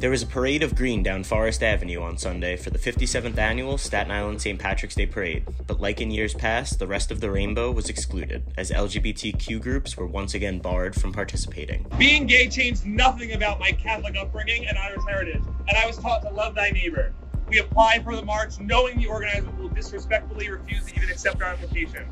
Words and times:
There 0.00 0.10
was 0.10 0.22
a 0.22 0.26
parade 0.26 0.62
of 0.62 0.76
green 0.76 1.02
down 1.02 1.24
Forest 1.24 1.60
Avenue 1.60 2.00
on 2.02 2.18
Sunday 2.18 2.56
for 2.56 2.70
the 2.70 2.78
57th 2.78 3.36
annual 3.36 3.76
Staten 3.78 4.12
Island 4.12 4.40
St. 4.40 4.56
Patrick's 4.56 4.94
Day 4.94 5.06
Parade, 5.06 5.44
but 5.66 5.80
like 5.80 6.00
in 6.00 6.12
years 6.12 6.34
past, 6.34 6.78
the 6.78 6.86
rest 6.86 7.10
of 7.10 7.20
the 7.20 7.28
rainbow 7.32 7.72
was 7.72 7.88
excluded, 7.88 8.44
as 8.56 8.70
LGBTQ 8.70 9.60
groups 9.60 9.96
were 9.96 10.06
once 10.06 10.34
again 10.34 10.60
barred 10.60 10.94
from 10.94 11.12
participating. 11.12 11.84
Being 11.98 12.26
gay 12.28 12.48
changed 12.48 12.86
nothing 12.86 13.32
about 13.32 13.58
my 13.58 13.72
Catholic 13.72 14.16
upbringing 14.16 14.68
and 14.68 14.78
Irish 14.78 15.02
heritage, 15.08 15.42
and 15.66 15.76
I 15.76 15.84
was 15.84 15.98
taught 15.98 16.22
to 16.22 16.30
love 16.30 16.54
thy 16.54 16.70
neighbor. 16.70 17.12
We 17.48 17.58
applied 17.58 18.04
for 18.04 18.14
the 18.14 18.24
march 18.24 18.60
knowing 18.60 18.98
the 18.98 19.08
organizer 19.08 19.50
will 19.58 19.68
disrespectfully 19.68 20.48
refuse 20.48 20.86
to 20.86 20.94
even 20.94 21.10
accept 21.10 21.42
our 21.42 21.48
application. 21.48 22.06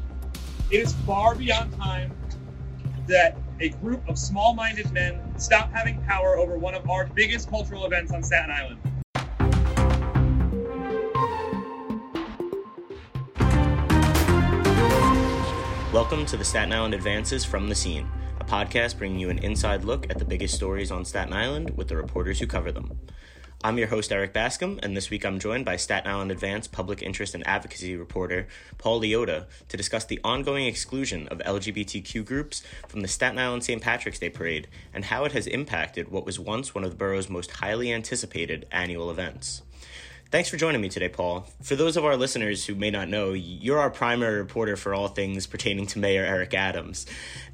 It 0.72 0.78
is 0.78 0.92
far 1.06 1.36
beyond 1.36 1.72
time 1.76 2.12
that 3.06 3.38
a 3.58 3.70
group 3.70 4.06
of 4.06 4.18
small 4.18 4.54
minded 4.54 4.92
men 4.92 5.18
stop 5.38 5.72
having 5.72 5.98
power 6.02 6.36
over 6.36 6.58
one 6.58 6.74
of 6.74 6.90
our 6.90 7.06
biggest 7.06 7.48
cultural 7.48 7.86
events 7.86 8.12
on 8.12 8.22
Staten 8.22 8.50
Island. 8.50 8.78
Welcome 15.90 16.26
to 16.26 16.36
the 16.36 16.44
Staten 16.44 16.74
Island 16.74 16.92
Advances 16.92 17.46
from 17.46 17.70
the 17.70 17.74
Scene, 17.74 18.06
a 18.38 18.44
podcast 18.44 18.98
bringing 18.98 19.18
you 19.18 19.30
an 19.30 19.38
inside 19.38 19.84
look 19.84 20.10
at 20.10 20.18
the 20.18 20.26
biggest 20.26 20.54
stories 20.54 20.90
on 20.90 21.06
Staten 21.06 21.32
Island 21.32 21.70
with 21.78 21.88
the 21.88 21.96
reporters 21.96 22.38
who 22.38 22.46
cover 22.46 22.70
them. 22.70 22.98
I'm 23.66 23.78
your 23.78 23.88
host, 23.88 24.12
Erik 24.12 24.32
Bascome, 24.32 24.78
and 24.80 24.96
this 24.96 25.10
week 25.10 25.26
I'm 25.26 25.40
joined 25.40 25.64
by 25.64 25.74
Staten 25.74 26.08
Island 26.08 26.30
Advance 26.30 26.68
public 26.68 27.02
interest 27.02 27.34
and 27.34 27.44
advocacy 27.48 27.96
reporter 27.96 28.46
Paul 28.78 29.00
Liotta 29.00 29.46
to 29.68 29.76
discuss 29.76 30.04
the 30.04 30.20
ongoing 30.22 30.66
exclusion 30.66 31.26
of 31.26 31.38
LGBTQ 31.38 32.24
groups 32.24 32.62
from 32.86 33.00
the 33.00 33.08
Staten 33.08 33.40
Island 33.40 33.64
St. 33.64 33.82
Patrick's 33.82 34.20
Day 34.20 34.30
Parade 34.30 34.68
and 34.94 35.06
how 35.06 35.24
it 35.24 35.32
has 35.32 35.48
impacted 35.48 36.12
what 36.12 36.24
was 36.24 36.38
once 36.38 36.76
one 36.76 36.84
of 36.84 36.90
the 36.90 36.96
borough's 36.96 37.28
most 37.28 37.50
highly 37.50 37.92
anticipated 37.92 38.68
annual 38.70 39.10
events. 39.10 39.62
Thanks 40.36 40.50
for 40.50 40.58
joining 40.58 40.82
me 40.82 40.90
today, 40.90 41.08
Paul. 41.08 41.46
For 41.62 41.76
those 41.76 41.96
of 41.96 42.04
our 42.04 42.14
listeners 42.14 42.66
who 42.66 42.74
may 42.74 42.90
not 42.90 43.08
know, 43.08 43.32
you're 43.32 43.78
our 43.78 43.88
primary 43.88 44.36
reporter 44.36 44.76
for 44.76 44.92
all 44.92 45.08
things 45.08 45.46
pertaining 45.46 45.86
to 45.86 45.98
Mayor 45.98 46.26
Eric 46.26 46.52
Adams 46.52 47.06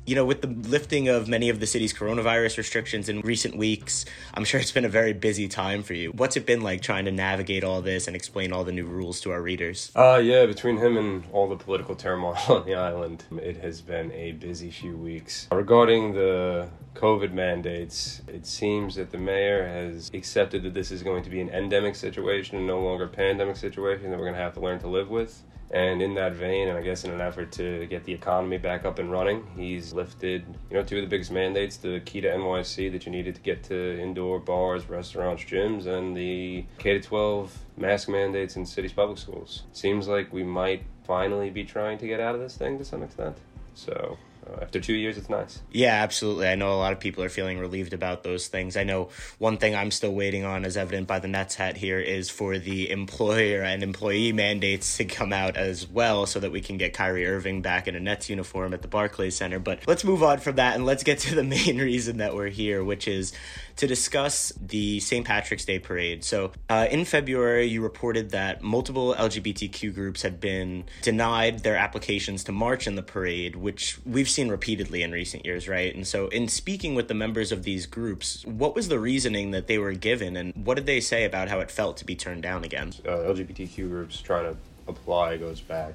you 0.04 0.16
know, 0.16 0.24
with 0.24 0.40
the 0.40 0.48
lifting 0.48 1.08
of 1.08 1.28
many 1.28 1.48
of 1.48 1.60
the 1.60 1.66
city's 1.66 1.94
coronavirus 1.94 2.58
restrictions 2.58 3.08
in 3.08 3.20
recent 3.20 3.56
weeks, 3.56 4.04
I'm 4.34 4.44
sure 4.44 4.58
it's 4.58 4.72
been 4.72 4.84
a 4.84 4.88
very 4.88 5.12
busy 5.12 5.46
time 5.46 5.82
for 5.82 5.94
you. 5.94 6.10
What's 6.10 6.36
it 6.36 6.44
been 6.44 6.62
like 6.62 6.82
trying 6.82 7.04
to 7.04 7.12
navigate 7.12 7.62
all 7.62 7.82
this 7.82 8.08
and 8.08 8.16
explain 8.16 8.52
all 8.52 8.64
the 8.64 8.72
new 8.72 8.84
rules 8.84 9.20
to 9.22 9.30
our 9.30 9.40
readers? 9.40 9.92
Uh, 9.94 10.20
yeah, 10.22 10.46
between 10.46 10.78
him 10.78 10.96
and 10.96 11.24
all 11.32 11.48
the 11.48 11.56
political 11.56 11.94
turmoil 11.94 12.36
on 12.48 12.66
the 12.66 12.74
island, 12.74 13.24
it 13.36 13.58
has 13.58 13.80
been 13.80 14.10
a 14.12 14.32
busy 14.32 14.70
few 14.70 14.96
weeks. 14.96 15.46
Regarding 15.52 16.14
the 16.14 16.68
COVID 16.94 17.32
mandates, 17.32 18.22
it 18.26 18.44
seems 18.44 18.96
that 18.96 19.12
the 19.12 19.18
mayor 19.18 19.66
has 19.66 20.10
accepted 20.12 20.64
that 20.64 20.74
this 20.74 20.90
is 20.90 21.02
going 21.02 21.22
to 21.22 21.30
be 21.30 21.40
an 21.40 21.48
endemic 21.48 21.94
situation 21.94 22.58
no 22.72 22.80
longer 22.80 23.06
pandemic 23.06 23.56
situation 23.56 24.10
that 24.10 24.18
we're 24.18 24.24
going 24.24 24.34
to 24.34 24.40
have 24.40 24.54
to 24.54 24.60
learn 24.60 24.78
to 24.80 24.88
live 24.88 25.10
with. 25.10 25.42
And 25.70 26.02
in 26.02 26.14
that 26.14 26.32
vein, 26.32 26.68
and 26.68 26.76
I 26.76 26.82
guess 26.82 27.04
in 27.04 27.10
an 27.10 27.22
effort 27.22 27.50
to 27.52 27.86
get 27.86 28.04
the 28.04 28.12
economy 28.12 28.58
back 28.58 28.84
up 28.84 28.98
and 28.98 29.10
running, 29.10 29.46
he's 29.56 29.94
lifted, 29.94 30.44
you 30.68 30.76
know, 30.76 30.82
two 30.82 30.98
of 30.98 31.02
the 31.02 31.08
biggest 31.08 31.30
mandates: 31.30 31.78
the 31.78 32.00
key 32.00 32.20
to 32.20 32.28
NYC 32.28 32.92
that 32.92 33.06
you 33.06 33.12
needed 33.12 33.34
to 33.36 33.40
get 33.40 33.62
to 33.64 33.98
indoor 33.98 34.38
bars, 34.38 34.86
restaurants, 34.90 35.44
gyms, 35.44 35.86
and 35.86 36.14
the 36.14 36.66
K 36.76 36.98
to 36.98 37.00
12 37.00 37.58
mask 37.78 38.10
mandates 38.10 38.56
in 38.56 38.66
city's 38.66 38.92
public 38.92 39.16
schools. 39.16 39.62
Seems 39.72 40.08
like 40.08 40.30
we 40.30 40.42
might 40.42 40.82
finally 41.04 41.48
be 41.48 41.64
trying 41.64 41.96
to 41.98 42.06
get 42.06 42.20
out 42.20 42.34
of 42.34 42.42
this 42.42 42.54
thing 42.54 42.76
to 42.76 42.84
some 42.84 43.02
extent. 43.02 43.38
So 43.72 44.18
after 44.60 44.80
two 44.80 44.94
years, 44.94 45.16
it's 45.16 45.28
nice. 45.28 45.60
Yeah, 45.70 46.02
absolutely. 46.02 46.48
I 46.48 46.54
know 46.54 46.72
a 46.72 46.76
lot 46.76 46.92
of 46.92 47.00
people 47.00 47.22
are 47.22 47.28
feeling 47.28 47.58
relieved 47.58 47.92
about 47.92 48.22
those 48.22 48.48
things. 48.48 48.76
I 48.76 48.84
know 48.84 49.10
one 49.38 49.56
thing 49.56 49.74
I'm 49.74 49.90
still 49.90 50.12
waiting 50.12 50.44
on, 50.44 50.64
as 50.64 50.76
evident 50.76 51.06
by 51.06 51.18
the 51.18 51.28
Nets 51.28 51.54
hat 51.54 51.76
here, 51.76 51.98
is 52.00 52.30
for 52.30 52.58
the 52.58 52.90
employer 52.90 53.62
and 53.62 53.82
employee 53.82 54.32
mandates 54.32 54.96
to 54.96 55.04
come 55.04 55.32
out 55.32 55.56
as 55.56 55.88
well 55.88 56.26
so 56.26 56.40
that 56.40 56.50
we 56.50 56.60
can 56.60 56.76
get 56.76 56.92
Kyrie 56.92 57.26
Irving 57.26 57.62
back 57.62 57.86
in 57.86 57.94
a 57.94 58.00
Nets 58.00 58.28
uniform 58.28 58.74
at 58.74 58.82
the 58.82 58.88
Barclays 58.88 59.36
Center. 59.36 59.58
But 59.58 59.80
let's 59.86 60.04
move 60.04 60.22
on 60.22 60.38
from 60.38 60.56
that 60.56 60.74
and 60.74 60.86
let's 60.86 61.04
get 61.04 61.18
to 61.20 61.34
the 61.34 61.44
main 61.44 61.78
reason 61.78 62.18
that 62.18 62.34
we're 62.34 62.48
here, 62.48 62.82
which 62.82 63.06
is 63.06 63.32
to 63.76 63.86
discuss 63.86 64.52
the 64.60 65.00
St. 65.00 65.26
Patrick's 65.26 65.64
Day 65.64 65.78
parade. 65.78 66.24
So, 66.24 66.52
uh, 66.68 66.86
in 66.90 67.04
February, 67.04 67.66
you 67.66 67.82
reported 67.82 68.30
that 68.30 68.62
multiple 68.62 69.14
LGBTQ 69.18 69.94
groups 69.94 70.22
had 70.22 70.40
been 70.40 70.84
denied 71.02 71.60
their 71.60 71.76
applications 71.76 72.44
to 72.44 72.52
march 72.52 72.86
in 72.86 72.94
the 72.94 73.02
parade, 73.02 73.56
which 73.56 73.98
we've 74.04 74.28
seen 74.28 74.48
repeatedly 74.48 75.02
in 75.02 75.12
recent 75.12 75.44
years, 75.44 75.68
right? 75.68 75.94
And 75.94 76.06
so, 76.06 76.28
in 76.28 76.48
speaking 76.48 76.94
with 76.94 77.08
the 77.08 77.14
members 77.14 77.52
of 77.52 77.62
these 77.62 77.86
groups, 77.86 78.44
what 78.46 78.74
was 78.74 78.88
the 78.88 78.98
reasoning 78.98 79.50
that 79.52 79.66
they 79.66 79.78
were 79.78 79.92
given, 79.92 80.36
and 80.36 80.52
what 80.66 80.74
did 80.74 80.86
they 80.86 81.00
say 81.00 81.24
about 81.24 81.48
how 81.48 81.60
it 81.60 81.70
felt 81.70 81.96
to 81.98 82.04
be 82.04 82.14
turned 82.14 82.42
down 82.42 82.64
again? 82.64 82.92
Uh, 83.06 83.10
LGBTQ 83.10 83.88
groups 83.88 84.20
trying 84.20 84.52
to 84.52 84.56
apply 84.88 85.36
goes 85.36 85.60
back 85.60 85.94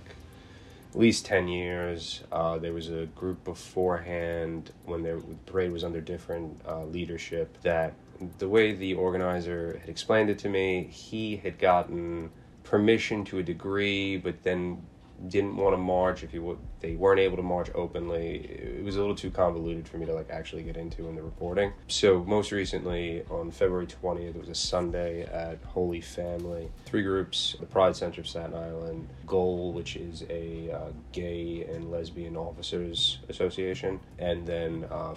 least 0.98 1.26
10 1.26 1.48
years. 1.48 2.24
Uh, 2.32 2.58
there 2.58 2.74
was 2.74 2.90
a 2.90 3.06
group 3.08 3.44
beforehand 3.44 4.72
when 4.86 5.04
the 5.04 5.22
parade 5.46 5.72
was 5.72 5.84
under 5.84 6.02
different 6.02 6.60
uh, 6.68 6.84
leadership 6.86 7.58
that 7.62 7.94
the 8.40 8.50
way 8.50 8.74
the 8.74 8.94
organizer 8.96 9.78
had 9.80 9.90
explained 9.90 10.30
it 10.30 10.40
to 10.40 10.50
me, 10.50 10.84
he 10.92 11.38
had 11.38 11.60
gotten 11.60 12.32
permission 12.64 13.24
to 13.26 13.40
a 13.40 13.44
degree, 13.44 14.18
but 14.18 14.44
then 14.44 14.82
didn't 15.28 15.56
want 15.56 15.74
to 15.74 15.78
march 15.78 16.24
if 16.24 16.34
you 16.34 16.44
would, 16.44 16.58
they 16.80 16.96
weren't 16.96 17.20
able 17.20 17.36
to 17.36 17.44
march 17.44 17.70
openly 17.74 18.38
it 18.38 18.84
was 18.84 18.96
a 18.96 19.00
little 19.00 19.16
too 19.16 19.32
convoluted 19.32 19.88
for 19.88 19.98
me 19.98 20.06
to 20.06 20.14
like 20.14 20.30
actually 20.30 20.64
get 20.64 20.78
into 20.78 21.08
in 21.08 21.16
the 21.16 21.22
reporting 21.22 21.74
so 21.88 22.24
most 22.26 22.52
recently 22.52 23.24
on 23.30 23.50
february 23.50 23.88
20th 23.88 24.36
it 24.36 24.40
was 24.40 24.50
a 24.50 24.56
sunday 24.56 25.24
at 25.24 25.58
holy 25.64 26.02
family. 26.02 26.70
Three 26.86 27.04
groups 27.04 27.56
the 27.60 27.66
pride 27.66 27.96
center 27.96 28.22
of 28.22 28.28
staten 28.28 28.56
island 28.56 29.08
goal 29.26 29.74
which 29.74 29.96
is 29.96 30.24
a 30.30 30.72
uh, 30.72 30.92
gay 31.12 31.68
and 31.70 31.92
lesbian 31.92 32.38
officers 32.38 33.20
association 33.30 34.00
and 34.20 34.46
then 34.46 34.86
uh, 34.92 35.16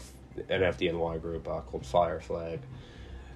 an 0.49 0.63
fdny 0.63 1.21
group 1.21 1.49
uh, 1.49 1.61
called 1.61 1.85
fire 1.85 2.21
flag 2.21 2.61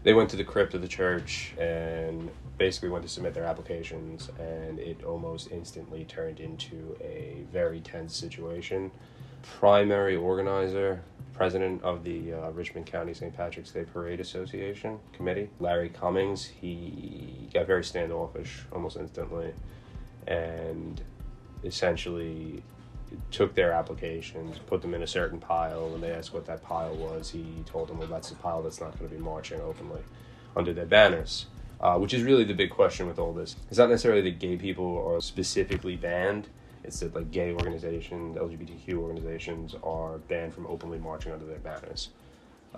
they 0.04 0.12
went 0.12 0.28
to 0.31 0.37
the 0.37 0.44
crypt 0.44 0.75
of 0.75 0.82
the 0.82 0.88
church 0.88 1.54
and 1.59 2.31
basically 2.59 2.91
went 2.91 3.03
to 3.03 3.09
submit 3.09 3.34
their 3.34 3.44
applications, 3.44 4.31
and 4.38 4.78
it 4.78 5.03
almost 5.03 5.50
instantly 5.50 6.04
turned 6.04 6.41
into 6.41 6.97
a 7.00 7.42
very 7.50 7.81
tense 7.81 8.15
situation. 8.15 8.91
Primary 9.42 10.15
organizer, 10.15 11.03
president 11.32 11.82
of 11.82 12.04
the 12.04 12.34
uh, 12.34 12.50
Richmond 12.50 12.87
County 12.87 13.15
St. 13.15 13.34
Patrick's 13.34 13.72
Day 13.72 13.84
Parade 13.84 14.20
Association 14.20 14.98
committee, 15.12 15.48
Larry 15.59 15.88
Cummings, 15.88 16.44
he 16.44 17.48
got 17.53 17.66
very 17.66 17.82
standoffish 17.82 18.60
almost 18.72 18.98
instantly, 18.98 19.53
and 20.26 21.00
essentially 21.65 22.62
took 23.30 23.54
their 23.54 23.72
applications, 23.72 24.58
put 24.58 24.82
them 24.82 24.94
in 24.94 25.02
a 25.02 25.06
certain 25.06 25.38
pile. 25.38 25.88
When 25.88 26.00
they 26.00 26.12
asked 26.12 26.32
what 26.32 26.47
that 26.47 26.62
pile 26.62 26.94
was, 26.94 27.30
he 27.30 27.44
told 27.66 27.88
them, 27.88 27.98
well, 27.98 28.08
that's 28.08 28.30
the 28.30 28.36
pile 28.36 28.62
that's 28.62 28.80
not 28.80 28.98
going 28.98 29.10
to 29.10 29.16
be 29.16 29.22
marching 29.22 29.60
openly 29.60 30.02
under 30.56 30.72
their 30.72 30.86
banners. 30.86 31.47
Uh, 31.80 31.98
which 31.98 32.14
is 32.14 32.22
really 32.22 32.44
the 32.44 32.54
big 32.54 32.70
question 32.70 33.06
with 33.06 33.19
all 33.19 33.32
this. 33.32 33.56
It's 33.69 33.78
not 33.78 33.91
necessarily 33.91 34.22
that 34.22 34.38
gay 34.38 34.56
people 34.56 35.04
are 35.06 35.20
specifically 35.20 35.97
banned. 35.97 36.48
It's 36.82 37.00
that 37.00 37.14
like 37.14 37.30
gay 37.30 37.53
organizations, 37.53 38.36
LGBTQ 38.36 38.94
organizations 38.94 39.74
are 39.82 40.19
banned 40.19 40.54
from 40.54 40.66
openly 40.66 40.98
marching 40.98 41.32
under 41.32 41.44
their 41.44 41.58
banners, 41.58 42.10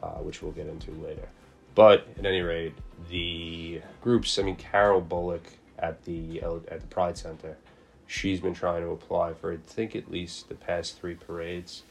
uh, 0.03 0.15
which 0.17 0.43
we'll 0.43 0.53
get 0.53 0.67
into 0.67 0.91
later. 0.93 1.29
But 1.77 2.09
at 2.19 2.25
any 2.25 2.41
rate, 2.41 2.75
the 3.09 3.83
groups. 4.01 4.39
I 4.39 4.43
mean, 4.43 4.57
Carol 4.57 5.03
Bullock 5.03 5.53
at 5.79 6.03
the 6.05 6.41
at 6.41 6.81
the 6.81 6.87
Pride 6.89 7.19
Center 7.19 7.57
she's 8.07 8.41
been 8.41 8.55
trying 8.55 8.83
to 8.83 8.91
apply 8.91 9.35
for 9.35 9.53
I 9.53 9.57
think 9.57 9.97
at 9.97 10.11
least 10.11 10.49
the 10.49 10.55
past 10.55 10.99
three 10.99 11.15
parades. 11.15 11.83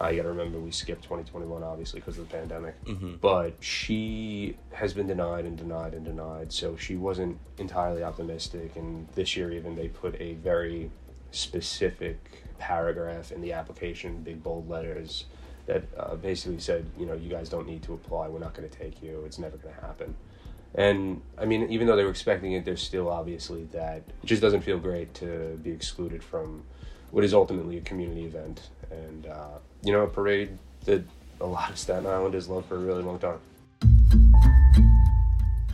I 0.00 0.16
got 0.16 0.22
to 0.22 0.30
remember 0.30 0.58
we 0.58 0.72
skipped 0.72 1.04
2021 1.04 1.62
obviously 1.62 2.00
because 2.00 2.18
of 2.18 2.28
the 2.28 2.36
pandemic. 2.36 2.82
Mm-hmm. 2.84 3.16
But 3.20 3.54
she 3.60 4.56
has 4.72 4.92
been 4.92 5.06
denied 5.06 5.44
and 5.44 5.56
denied 5.56 5.94
and 5.94 6.04
denied, 6.04 6.52
so 6.52 6.76
she 6.76 6.96
wasn't 6.96 7.38
entirely 7.58 8.02
optimistic. 8.02 8.74
And 8.74 9.06
this 9.14 9.36
year, 9.36 9.52
even 9.52 9.76
they 9.76 9.88
put 9.88 10.20
a 10.20 10.34
very 10.34 10.90
specific 11.30 12.18
paragraph 12.58 13.30
in 13.30 13.40
the 13.40 13.52
application, 13.52 14.22
big 14.22 14.42
bold 14.42 14.68
letters, 14.68 15.26
that 15.66 15.84
uh, 15.96 16.16
basically 16.16 16.58
said, 16.58 16.84
you 16.98 17.06
know, 17.06 17.14
you 17.14 17.28
guys 17.28 17.48
don't 17.48 17.66
need 17.66 17.82
to 17.84 17.94
apply. 17.94 18.28
We're 18.28 18.40
not 18.40 18.54
going 18.54 18.68
to 18.68 18.76
take 18.76 19.02
you. 19.02 19.22
It's 19.24 19.38
never 19.38 19.56
going 19.56 19.74
to 19.74 19.80
happen. 19.80 20.14
And 20.74 21.20
I 21.38 21.44
mean, 21.44 21.70
even 21.70 21.86
though 21.86 21.96
they 21.96 22.04
were 22.04 22.10
expecting 22.10 22.52
it, 22.52 22.64
there's 22.64 22.82
still 22.82 23.08
obviously 23.08 23.64
that 23.72 23.98
it 24.22 24.26
just 24.26 24.40
doesn't 24.40 24.62
feel 24.62 24.78
great 24.78 25.12
to 25.14 25.58
be 25.62 25.70
excluded 25.70 26.22
from 26.22 26.62
what 27.10 27.24
is 27.24 27.34
ultimately 27.34 27.76
a 27.76 27.82
community 27.82 28.24
event 28.24 28.70
and 28.90 29.26
uh, 29.26 29.58
you 29.82 29.92
know 29.92 30.02
a 30.02 30.08
parade 30.08 30.56
that 30.86 31.02
a 31.40 31.46
lot 31.46 31.70
of 31.70 31.78
Staten 31.78 32.06
Islanders 32.06 32.48
love 32.48 32.64
for 32.66 32.76
a 32.76 32.78
really 32.78 33.02
long 33.02 33.18
time. 33.18 33.38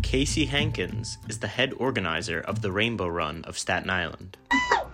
Casey 0.02 0.46
Hankins 0.46 1.18
is 1.28 1.38
the 1.40 1.48
head 1.48 1.74
organizer 1.76 2.40
of 2.40 2.62
the 2.62 2.72
Rainbow 2.72 3.08
Run 3.08 3.44
of 3.44 3.58
Staten 3.58 3.90
Island. 3.90 4.38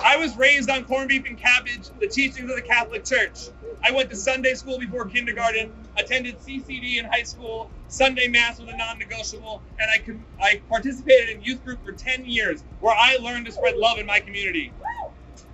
I 0.00 0.16
was 0.18 0.36
raised 0.36 0.68
on 0.68 0.84
corned 0.84 1.08
beef 1.08 1.24
and 1.26 1.38
cabbage, 1.38 1.88
the 2.00 2.08
teachings 2.08 2.50
of 2.50 2.56
the 2.56 2.62
Catholic 2.62 3.04
Church. 3.04 3.48
I 3.82 3.92
went 3.92 4.10
to 4.10 4.16
Sunday 4.16 4.54
school 4.54 4.78
before 4.78 5.06
kindergarten, 5.06 5.72
attended 5.98 6.38
CCD 6.40 6.98
in 6.98 7.06
high 7.06 7.22
school, 7.22 7.70
Sunday 7.88 8.28
Mass 8.28 8.58
was 8.58 8.68
a 8.68 8.76
non 8.76 8.98
negotiable, 8.98 9.62
and 9.78 9.90
I, 9.90 9.98
com- 9.98 10.26
I 10.40 10.62
participated 10.68 11.30
in 11.36 11.42
youth 11.42 11.64
group 11.64 11.84
for 11.84 11.92
10 11.92 12.24
years 12.24 12.64
where 12.80 12.94
I 12.96 13.16
learned 13.16 13.46
to 13.46 13.52
spread 13.52 13.76
love 13.76 13.98
in 13.98 14.06
my 14.06 14.20
community. 14.20 14.72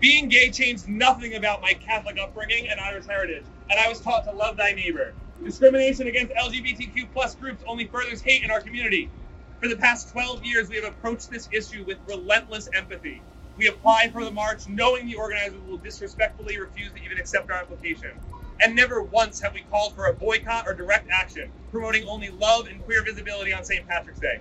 Being 0.00 0.28
gay 0.28 0.50
changed 0.50 0.88
nothing 0.88 1.34
about 1.34 1.62
my 1.62 1.74
Catholic 1.74 2.18
upbringing 2.20 2.68
and 2.70 2.80
Irish 2.80 3.06
heritage, 3.06 3.44
and 3.70 3.78
I 3.80 3.88
was 3.88 4.00
taught 4.00 4.24
to 4.24 4.32
love 4.32 4.56
thy 4.56 4.72
neighbor. 4.72 5.14
Discrimination 5.44 6.06
against 6.06 6.32
LGBTQ 6.34 7.12
plus 7.12 7.34
groups 7.34 7.62
only 7.66 7.86
furthers 7.86 8.22
hate 8.22 8.42
in 8.42 8.50
our 8.50 8.60
community. 8.60 9.10
For 9.60 9.68
the 9.68 9.76
past 9.76 10.10
12 10.10 10.44
years, 10.44 10.68
we 10.70 10.76
have 10.76 10.84
approached 10.86 11.30
this 11.30 11.48
issue 11.52 11.84
with 11.86 11.98
relentless 12.08 12.68
empathy. 12.74 13.22
We 13.56 13.68
apply 13.68 14.10
for 14.10 14.24
the 14.24 14.30
march 14.30 14.68
knowing 14.68 15.06
the 15.06 15.16
organizers 15.16 15.60
will 15.68 15.78
disrespectfully 15.78 16.58
refuse 16.58 16.92
to 16.92 17.02
even 17.04 17.18
accept 17.18 17.50
our 17.50 17.58
application. 17.58 18.10
And 18.60 18.76
never 18.76 19.02
once 19.02 19.40
have 19.40 19.54
we 19.54 19.62
called 19.70 19.94
for 19.94 20.06
a 20.06 20.12
boycott 20.12 20.68
or 20.68 20.74
direct 20.74 21.08
action, 21.10 21.50
promoting 21.70 22.06
only 22.06 22.28
love 22.28 22.66
and 22.66 22.84
queer 22.84 23.02
visibility 23.02 23.54
on 23.54 23.64
St. 23.64 23.86
Patrick's 23.88 24.20
Day. 24.20 24.40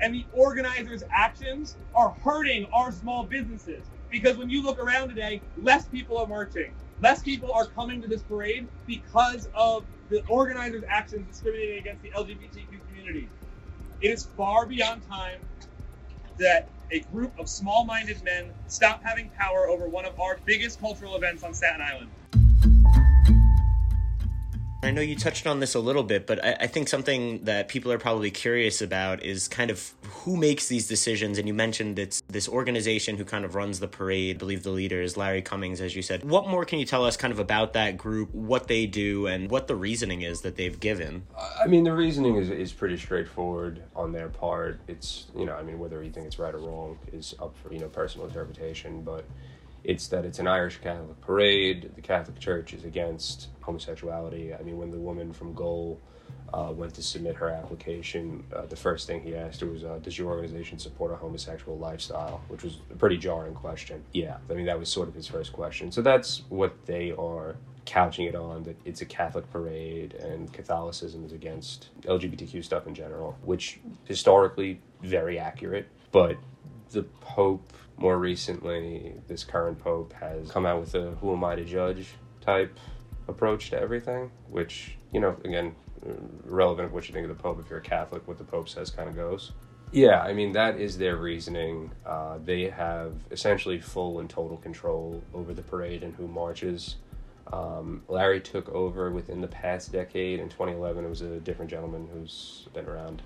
And 0.00 0.14
the 0.14 0.24
organizers' 0.32 1.04
actions 1.10 1.76
are 1.94 2.10
hurting 2.24 2.66
our 2.72 2.90
small 2.90 3.24
businesses 3.24 3.84
because 4.10 4.38
when 4.38 4.48
you 4.48 4.62
look 4.62 4.78
around 4.78 5.08
today, 5.08 5.42
less 5.62 5.86
people 5.86 6.16
are 6.16 6.26
marching. 6.26 6.72
Less 7.02 7.22
people 7.22 7.52
are 7.52 7.66
coming 7.66 8.00
to 8.02 8.08
this 8.08 8.22
parade 8.22 8.66
because 8.86 9.48
of 9.54 9.84
the 10.08 10.24
organizers' 10.26 10.84
actions 10.88 11.26
discriminating 11.28 11.78
against 11.78 12.02
the 12.02 12.10
LGBTQ 12.10 12.86
community. 12.88 13.28
It 14.00 14.10
is 14.10 14.24
far 14.36 14.64
beyond 14.64 15.06
time 15.06 15.38
that 16.38 16.68
a 16.90 17.00
group 17.12 17.38
of 17.38 17.48
small 17.48 17.84
minded 17.84 18.22
men 18.24 18.50
stop 18.68 19.02
having 19.02 19.28
power 19.30 19.68
over 19.68 19.86
one 19.86 20.06
of 20.06 20.18
our 20.18 20.38
biggest 20.46 20.80
cultural 20.80 21.14
events 21.16 21.42
on 21.42 21.54
Staten 21.54 21.82
Island. 21.82 22.10
I 24.82 24.92
know 24.92 25.02
you 25.02 25.14
touched 25.14 25.46
on 25.46 25.60
this 25.60 25.74
a 25.74 25.80
little 25.80 26.02
bit, 26.02 26.26
but 26.26 26.42
I, 26.42 26.56
I, 26.60 26.66
think 26.66 26.88
something 26.88 27.44
that 27.44 27.68
people 27.68 27.92
are 27.92 27.98
probably 27.98 28.30
curious 28.30 28.80
about 28.80 29.22
is 29.22 29.46
kind 29.46 29.70
of 29.70 29.92
who 30.04 30.38
makes 30.38 30.68
these 30.68 30.88
decisions. 30.88 31.36
And 31.36 31.46
you 31.46 31.52
mentioned 31.52 31.98
it's 31.98 32.22
this 32.28 32.48
organization 32.48 33.18
who 33.18 33.26
kind 33.26 33.44
of 33.44 33.54
runs 33.54 33.80
the 33.80 33.88
parade. 33.88 34.36
I 34.36 34.38
believe 34.38 34.62
the 34.62 34.70
leader 34.70 35.02
is 35.02 35.18
Larry 35.18 35.42
Cummings, 35.42 35.82
as 35.82 35.94
you 35.94 36.00
said. 36.00 36.24
What 36.24 36.48
more 36.48 36.64
can 36.64 36.78
you 36.78 36.86
tell 36.86 37.04
us 37.04 37.18
kind 37.18 37.30
of 37.30 37.38
about 37.38 37.74
that 37.74 37.98
group, 37.98 38.32
what 38.32 38.68
they 38.68 38.86
do, 38.86 39.26
and 39.26 39.50
what 39.50 39.68
the 39.68 39.76
reasoning 39.76 40.22
is 40.22 40.40
that 40.42 40.56
they've 40.56 40.80
given? 40.80 41.26
I 41.62 41.66
mean, 41.66 41.84
the 41.84 41.92
reasoning 41.92 42.36
is, 42.36 42.48
is 42.48 42.72
pretty 42.72 42.96
straightforward 42.96 43.82
on 43.94 44.12
their 44.12 44.30
part. 44.30 44.80
It's, 44.88 45.26
you 45.36 45.44
know, 45.44 45.56
I 45.56 45.62
mean, 45.62 45.78
whether 45.78 46.02
you 46.02 46.10
think 46.10 46.26
it's 46.26 46.38
right 46.38 46.54
or 46.54 46.58
wrong 46.58 46.98
is 47.12 47.34
up 47.38 47.54
for, 47.62 47.70
you 47.70 47.80
know, 47.80 47.88
personal 47.88 48.26
interpretation, 48.26 49.02
but 49.02 49.26
it's 49.84 50.08
that 50.08 50.24
it's 50.24 50.38
an 50.38 50.46
Irish 50.46 50.78
Catholic 50.78 51.20
parade. 51.20 51.92
The 51.94 52.02
Catholic 52.02 52.38
Church 52.38 52.72
is 52.72 52.84
against 52.84 53.48
homosexuality. 53.60 54.54
I 54.54 54.62
mean, 54.62 54.78
when 54.78 54.90
the 54.90 54.98
woman 54.98 55.32
from 55.32 55.54
Goal 55.54 56.00
uh, 56.52 56.72
went 56.74 56.94
to 56.94 57.02
submit 57.02 57.36
her 57.36 57.48
application, 57.48 58.44
uh, 58.54 58.66
the 58.66 58.76
first 58.76 59.06
thing 59.06 59.22
he 59.22 59.36
asked 59.36 59.60
her 59.60 59.66
was, 59.66 59.84
uh, 59.84 59.98
"Does 60.02 60.18
your 60.18 60.28
organization 60.28 60.78
support 60.78 61.12
a 61.12 61.16
homosexual 61.16 61.78
lifestyle?" 61.78 62.42
Which 62.48 62.62
was 62.62 62.78
a 62.90 62.94
pretty 62.94 63.16
jarring 63.16 63.54
question. 63.54 64.02
Yeah, 64.12 64.38
I 64.50 64.54
mean 64.54 64.66
that 64.66 64.78
was 64.78 64.88
sort 64.88 65.08
of 65.08 65.14
his 65.14 65.26
first 65.26 65.52
question. 65.52 65.92
So 65.92 66.02
that's 66.02 66.42
what 66.48 66.86
they 66.86 67.12
are 67.12 67.56
couching 67.86 68.26
it 68.26 68.34
on 68.34 68.62
that 68.64 68.76
it's 68.84 69.00
a 69.00 69.06
Catholic 69.06 69.50
parade 69.50 70.14
and 70.14 70.52
Catholicism 70.52 71.24
is 71.24 71.32
against 71.32 71.88
LGBTQ 72.02 72.62
stuff 72.64 72.86
in 72.86 72.94
general, 72.94 73.36
which 73.42 73.80
historically 74.04 74.80
very 75.02 75.38
accurate, 75.38 75.88
but 76.12 76.36
the 76.90 77.02
Pope 77.20 77.72
more 78.00 78.18
recently, 78.18 79.14
this 79.28 79.44
current 79.44 79.78
Pope 79.78 80.12
has 80.14 80.50
come 80.50 80.66
out 80.66 80.80
with 80.80 80.94
a 80.94 81.12
who 81.20 81.32
am 81.34 81.44
I 81.44 81.54
to 81.54 81.64
judge 81.64 82.08
type 82.40 82.78
approach 83.28 83.70
to 83.70 83.80
everything, 83.80 84.30
which, 84.48 84.96
you 85.12 85.20
know, 85.20 85.36
again, 85.44 85.74
relevant 86.44 86.86
of 86.86 86.92
what 86.94 87.06
you 87.06 87.14
think 87.14 87.28
of 87.28 87.36
the 87.36 87.40
Pope. 87.40 87.60
If 87.60 87.68
you're 87.68 87.78
a 87.78 87.82
Catholic, 87.82 88.26
what 88.26 88.38
the 88.38 88.44
Pope 88.44 88.68
says 88.68 88.90
kind 88.90 89.08
of 89.08 89.14
goes. 89.14 89.52
Yeah, 89.92 90.22
I 90.22 90.32
mean, 90.32 90.52
that 90.52 90.80
is 90.80 90.96
their 90.96 91.16
reasoning. 91.16 91.90
Uh, 92.06 92.38
they 92.42 92.70
have 92.70 93.12
essentially 93.30 93.80
full 93.80 94.20
and 94.20 94.30
total 94.30 94.56
control 94.56 95.22
over 95.34 95.52
the 95.52 95.62
parade 95.62 96.02
and 96.02 96.14
who 96.14 96.26
marches. 96.26 96.96
Um, 97.52 98.02
Larry 98.08 98.40
took 98.40 98.68
over 98.68 99.10
within 99.10 99.40
the 99.40 99.48
past 99.48 99.92
decade. 99.92 100.38
In 100.38 100.48
2011, 100.48 101.04
it 101.04 101.08
was 101.08 101.22
a 101.22 101.40
different 101.40 101.70
gentleman 101.70 102.08
who's 102.12 102.68
been 102.72 102.86
around 102.86 103.22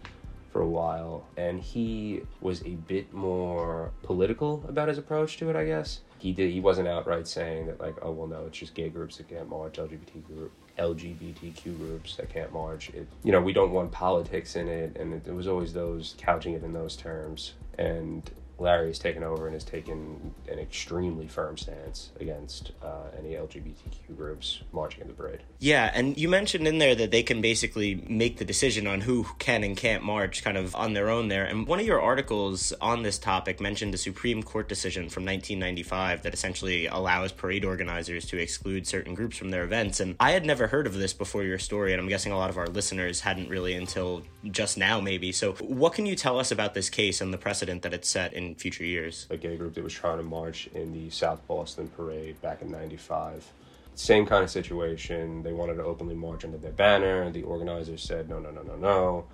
for 0.55 0.61
a 0.61 0.69
while, 0.69 1.27
and 1.37 1.61
he 1.61 2.23
was 2.41 2.63
a 2.63 2.77
bit 2.87 3.13
more 3.13 3.91
political 4.05 4.65
about 4.69 4.87
his 4.87 4.99
approach 4.99 5.37
to 5.39 5.51
it. 5.51 5.57
I 5.57 5.65
guess 5.65 6.03
he 6.21 6.31
did. 6.31 6.53
He 6.53 6.61
wasn't 6.61 6.87
outright 6.87 7.27
saying 7.27 7.67
that 7.67 7.81
like, 7.81 7.97
oh 8.03 8.13
well, 8.13 8.29
no, 8.29 8.47
it's 8.47 8.59
just 8.59 8.73
gay 8.73 8.89
groups 8.89 9.17
that 9.17 9.29
can't 9.29 9.49
march, 9.49 9.79
LGBT 9.79 10.25
group, 10.29 10.53
LGBTQ 10.79 11.77
groups 11.77 12.15
that 12.15 12.33
can't 12.33 12.53
march. 12.53 12.91
It, 12.91 13.09
you 13.25 13.33
know, 13.33 13.41
we 13.41 13.53
don't 13.53 13.73
want 13.73 13.91
politics 13.91 14.55
in 14.55 14.69
it, 14.69 14.97
and 14.97 15.13
it, 15.13 15.27
it 15.27 15.35
was 15.35 15.49
always 15.49 15.73
those 15.73 16.15
couching 16.19 16.55
it 16.55 16.63
in 16.63 16.73
those 16.73 16.95
terms. 16.95 17.55
And 17.77 18.31
Larry's 18.59 18.99
taken 18.99 19.23
over 19.23 19.47
and 19.47 19.55
has 19.55 19.65
taken 19.65 20.35
an 20.49 20.59
extremely 20.59 21.27
firm 21.27 21.57
stance 21.57 22.11
against 22.21 22.73
uh, 22.83 23.09
any 23.19 23.31
LGBTQ 23.31 24.17
groups 24.17 24.61
marching 24.73 25.03
in 25.03 25.09
the 25.09 25.15
parade. 25.15 25.41
Yeah, 25.59 25.91
and 25.93 26.17
you 26.17 26.29
mentioned 26.29 26.69
in 26.69 26.79
there 26.79 26.95
that 26.95 27.11
they 27.11 27.23
can 27.23 27.41
basically 27.41 28.05
make 28.09 28.39
the 28.39 28.45
decision 28.45 28.87
on 28.87 29.01
who 29.01 29.27
can 29.39 29.65
and 29.65 29.77
can't 29.77 30.05
march 30.05 30.45
kind 30.45 30.57
of 30.57 30.75
on 30.77 30.93
their 30.93 31.11
own 31.11 31.29
there. 31.29 31.45
And 31.45 31.67
one 31.67 31.81
of 31.81 31.87
your 31.87 32.01
articles 32.01 32.73
on 32.81 33.03
this 33.03 33.19
topic 33.19 33.61
mentioned 33.61 33.95
a 33.95 33.99
Supreme 33.99 34.43
Court 34.43 34.69
decision 34.69 35.09
from 35.09 35.25
1995 35.25 36.23
that 36.23 36.35
essentially 36.35 36.87
allows 36.87 37.33
parade 37.33 37.65
organizers 37.65 38.25
to 38.27 38.39
exclude 38.39 38.87
certain 38.87 39.15
groups 39.15 39.37
from 39.37 39.51
their 39.51 39.65
events. 39.65 39.99
And 39.99 40.15
I 40.21 40.31
had 40.31 40.47
never 40.47 40.69
heard 40.69 40.87
of 40.87 40.95
this 40.95 41.13
before 41.13 41.43
your 41.43 41.59
story, 41.59 41.93
and 41.93 42.01
I'm 42.01 42.09
guessing 42.09 42.33
a 42.33 42.39
lot 42.39 42.51
of 42.51 42.59
our 42.59 42.69
listeners 42.69 43.21
hadn't 43.21 43.49
really 43.49 43.75
until 43.75 44.23
just 44.51 44.79
now, 44.79 45.01
maybe. 45.01 45.33
So, 45.33 45.53
what 45.55 45.95
can 45.95 46.07
you 46.07 46.15
tell 46.15 46.39
us 46.39 46.53
about 46.53 46.75
this 46.75 46.89
case 46.89 47.21
and 47.21 47.33
the 47.33 47.39
precedent 47.39 47.83
that 47.83 47.93
it 47.93 48.05
set 48.05 48.33
in? 48.33 48.44
In 48.47 48.55
future 48.55 48.85
years. 48.85 49.27
A 49.31 49.37
gay 49.37 49.57
group 49.57 49.75
that 49.75 49.85
was 49.85 49.93
trying 49.93 50.19
to 50.19 50.23
march 50.23 50.69
in 50.75 50.93
the 50.93 51.11
South 51.11 51.47
Boston 51.47 51.89
parade 51.89 52.41
back 52.41 52.63
in 52.63 52.71
95. 52.71 53.53
Same 53.95 54.27
kind 54.27 54.43
of 54.43 54.51
situation. 54.51 55.43
They 55.43 55.53
wanted 55.53 55.75
to 55.77 55.85
openly 55.85 56.15
march 56.15 56.45
under 56.45 56.59
their 56.59 56.73
banner. 56.73 57.31
The 57.31 57.43
organizers 57.43 58.03
said, 58.03 58.29
no, 58.29 58.39
no, 58.39 58.51
no, 58.51 58.63
no, 58.63 58.77
no. 58.77 59.27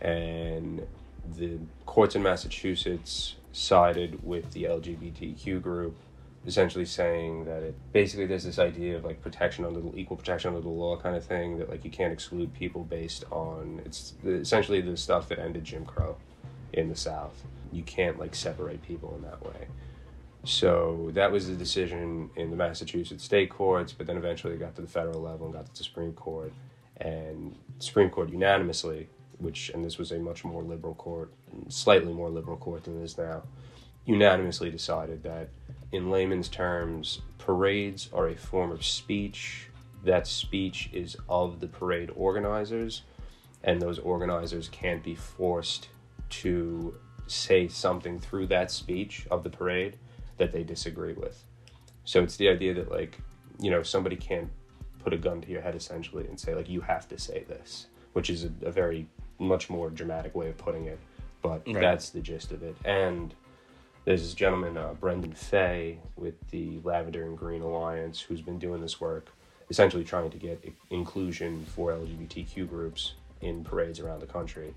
And 0.00 0.86
the 1.36 1.58
courts 1.84 2.14
in 2.14 2.22
Massachusetts 2.22 3.34
sided 3.52 4.24
with 4.24 4.52
the 4.52 4.64
LGBTQ 4.64 5.60
group, 5.60 5.96
essentially 6.46 6.84
saying 6.84 7.44
that 7.44 7.62
it 7.62 7.74
basically 7.92 8.24
there's 8.24 8.44
this 8.44 8.58
idea 8.58 8.96
of 8.96 9.04
like 9.04 9.20
protection 9.20 9.64
under 9.64 9.80
the 9.80 9.94
equal 9.96 10.16
protection 10.16 10.48
under 10.48 10.60
the 10.60 10.68
law 10.68 10.96
kind 10.96 11.16
of 11.16 11.24
thing 11.24 11.58
that 11.58 11.68
like 11.68 11.84
you 11.84 11.90
can't 11.90 12.12
exclude 12.12 12.54
people 12.54 12.84
based 12.84 13.24
on 13.30 13.82
it's 13.84 14.14
essentially 14.24 14.80
the 14.80 14.96
stuff 14.96 15.28
that 15.28 15.38
ended 15.38 15.64
Jim 15.64 15.84
Crow 15.84 16.16
in 16.72 16.88
the 16.88 16.96
South 16.96 17.44
you 17.72 17.82
can't 17.82 18.18
like 18.18 18.34
separate 18.34 18.82
people 18.82 19.14
in 19.16 19.22
that 19.22 19.42
way. 19.44 19.68
So 20.44 21.10
that 21.14 21.30
was 21.30 21.48
the 21.48 21.54
decision 21.54 22.30
in 22.36 22.50
the 22.50 22.56
Massachusetts 22.56 23.24
state 23.24 23.50
courts, 23.50 23.92
but 23.92 24.06
then 24.06 24.16
eventually 24.16 24.54
it 24.54 24.60
got 24.60 24.74
to 24.76 24.82
the 24.82 24.88
federal 24.88 25.20
level 25.20 25.46
and 25.46 25.54
got 25.54 25.66
to 25.66 25.72
the 25.72 25.84
Supreme 25.84 26.12
Court, 26.12 26.52
and 26.98 27.54
Supreme 27.78 28.08
Court 28.10 28.30
unanimously, 28.30 29.08
which 29.38 29.70
and 29.70 29.84
this 29.84 29.98
was 29.98 30.12
a 30.12 30.18
much 30.18 30.44
more 30.44 30.62
liberal 30.62 30.94
court, 30.94 31.32
slightly 31.68 32.12
more 32.12 32.30
liberal 32.30 32.56
court 32.56 32.84
than 32.84 33.00
it 33.00 33.04
is 33.04 33.18
now, 33.18 33.42
unanimously 34.06 34.70
decided 34.70 35.22
that, 35.22 35.48
in 35.92 36.10
layman's 36.10 36.48
terms, 36.48 37.20
parades 37.38 38.08
are 38.12 38.28
a 38.28 38.36
form 38.36 38.70
of 38.70 38.84
speech. 38.84 39.68
That 40.04 40.26
speech 40.26 40.88
is 40.92 41.16
of 41.28 41.60
the 41.60 41.66
parade 41.66 42.10
organizers, 42.14 43.02
and 43.64 43.82
those 43.82 43.98
organizers 43.98 44.68
can't 44.68 45.02
be 45.02 45.16
forced 45.16 45.88
to 46.30 46.94
say 47.26 47.68
something 47.68 48.18
through 48.20 48.46
that 48.46 48.70
speech 48.70 49.26
of 49.30 49.44
the 49.44 49.50
parade 49.50 49.96
that 50.38 50.52
they 50.52 50.62
disagree 50.62 51.12
with. 51.12 51.44
So 52.04 52.22
it's 52.22 52.36
the 52.36 52.48
idea 52.48 52.74
that 52.74 52.90
like, 52.90 53.18
you 53.60 53.70
know, 53.70 53.82
somebody 53.82 54.16
can't 54.16 54.50
put 54.98 55.12
a 55.12 55.18
gun 55.18 55.40
to 55.42 55.48
your 55.48 55.60
head 55.60 55.74
essentially 55.74 56.26
and 56.26 56.38
say 56.38 56.54
like 56.54 56.68
you 56.68 56.80
have 56.80 57.08
to 57.08 57.18
say 57.18 57.44
this, 57.48 57.86
which 58.12 58.30
is 58.30 58.44
a, 58.44 58.50
a 58.62 58.70
very 58.70 59.06
much 59.38 59.70
more 59.70 59.90
dramatic 59.90 60.34
way 60.34 60.48
of 60.48 60.56
putting 60.56 60.86
it, 60.86 60.98
but 61.42 61.62
right. 61.66 61.80
that's 61.80 62.10
the 62.10 62.20
gist 62.20 62.50
of 62.50 62.62
it. 62.62 62.76
And 62.84 63.34
there's 64.04 64.22
this 64.22 64.34
gentleman, 64.34 64.78
uh, 64.78 64.94
Brendan 64.94 65.34
Fay, 65.34 65.98
with 66.16 66.34
the 66.50 66.80
Lavender 66.82 67.24
and 67.24 67.36
Green 67.36 67.60
Alliance, 67.60 68.20
who's 68.20 68.40
been 68.40 68.58
doing 68.58 68.80
this 68.80 69.00
work, 69.00 69.28
essentially 69.68 70.02
trying 70.02 70.30
to 70.30 70.38
get 70.38 70.64
inclusion 70.90 71.64
for 71.66 71.92
LGBTQ 71.92 72.68
groups 72.68 73.14
in 73.42 73.62
parades 73.62 74.00
around 74.00 74.20
the 74.20 74.26
country 74.26 74.74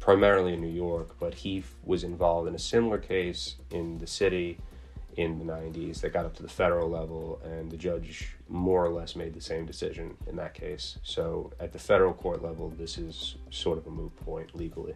primarily 0.00 0.54
in 0.54 0.60
New 0.60 0.68
York, 0.68 1.16
but 1.18 1.34
he 1.34 1.64
was 1.84 2.04
involved 2.04 2.48
in 2.48 2.54
a 2.54 2.58
similar 2.58 2.98
case 2.98 3.56
in 3.70 3.98
the 3.98 4.06
city 4.06 4.58
in 5.16 5.38
the 5.38 5.44
90s 5.44 6.00
that 6.00 6.12
got 6.12 6.24
up 6.24 6.34
to 6.34 6.42
the 6.42 6.48
federal 6.48 6.88
level, 6.88 7.40
and 7.44 7.70
the 7.70 7.76
judge 7.76 8.36
more 8.48 8.84
or 8.84 8.88
less 8.88 9.14
made 9.14 9.34
the 9.34 9.40
same 9.40 9.66
decision 9.66 10.16
in 10.26 10.36
that 10.36 10.54
case. 10.54 10.98
So 11.02 11.52
at 11.60 11.72
the 11.72 11.78
federal 11.78 12.14
court 12.14 12.42
level, 12.42 12.70
this 12.70 12.98
is 12.98 13.36
sort 13.50 13.78
of 13.78 13.86
a 13.86 13.90
moot 13.90 14.14
point 14.24 14.54
legally. 14.54 14.94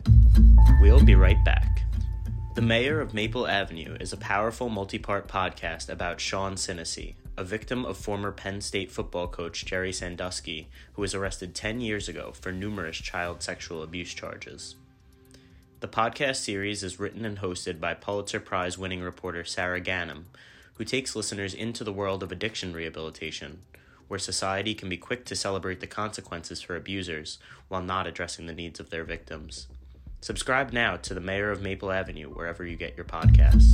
We'll 0.81 1.05
be 1.05 1.15
right 1.15 1.43
back. 1.45 1.83
The 2.55 2.63
Mayor 2.63 3.01
of 3.01 3.13
Maple 3.13 3.47
Avenue 3.47 3.97
is 4.01 4.15
a 4.15 4.17
powerful 4.17 4.71
multi 4.71 4.99
part 4.99 5.29
podcast 5.29 5.91
about 5.91 6.21
Sean 6.21 6.55
Sinisi, 6.55 7.15
a 7.37 7.45
victim 7.45 7.85
of 7.85 7.97
former 7.97 8.33
Penn 8.33 8.61
State 8.61 8.91
football 8.91 9.29
coach 9.29 9.65
Jerry 9.65 9.93
Sandusky, 9.93 10.69
who 10.95 11.03
was 11.03 11.15
arrested 11.15 11.55
10 11.55 11.81
years 11.81 12.09
ago 12.09 12.33
for 12.33 12.51
numerous 12.51 12.97
child 12.97 13.43
sexual 13.43 13.83
abuse 13.83 14.15
charges. 14.15 14.77
The 15.81 15.89
podcast 15.89 16.37
series 16.37 16.83
is 16.83 16.99
written 16.99 17.25
and 17.27 17.39
hosted 17.39 17.79
by 17.79 17.95
Pulitzer 17.95 18.41
Prize 18.41 18.79
winning 18.79 19.03
reporter 19.03 19.45
Sara 19.45 19.81
Ganim, 19.81 20.25
who 20.75 20.85
takes 20.85 21.15
listeners 21.15 21.53
into 21.53 21.85
the 21.85 21.93
world 21.93 22.23
of 22.23 22.33
addiction 22.33 22.73
rehabilitation, 22.73 23.61
where 24.09 24.19
society 24.19 24.75
can 24.75 24.89
be 24.89 24.97
quick 24.97 25.25
to 25.27 25.37
celebrate 25.37 25.81
the 25.81 25.87
consequences 25.87 26.63
for 26.63 26.77
abusers 26.77 27.39
while 27.69 27.83
not 27.83 28.07
addressing 28.07 28.47
the 28.47 28.55
needs 28.55 28.81
of 28.81 28.91
their 28.91 29.05
victims. 29.05 29.67
Subscribe 30.23 30.73
now 30.73 30.97
to 30.97 31.13
The 31.13 31.21
Mayor 31.21 31.51
of 31.51 31.61
Maple 31.61 31.93
Avenue 31.93 32.31
wherever 32.31 32.65
you 32.65 32.77
get 32.77 32.97
your 32.97 33.05
podcasts. 33.05 33.73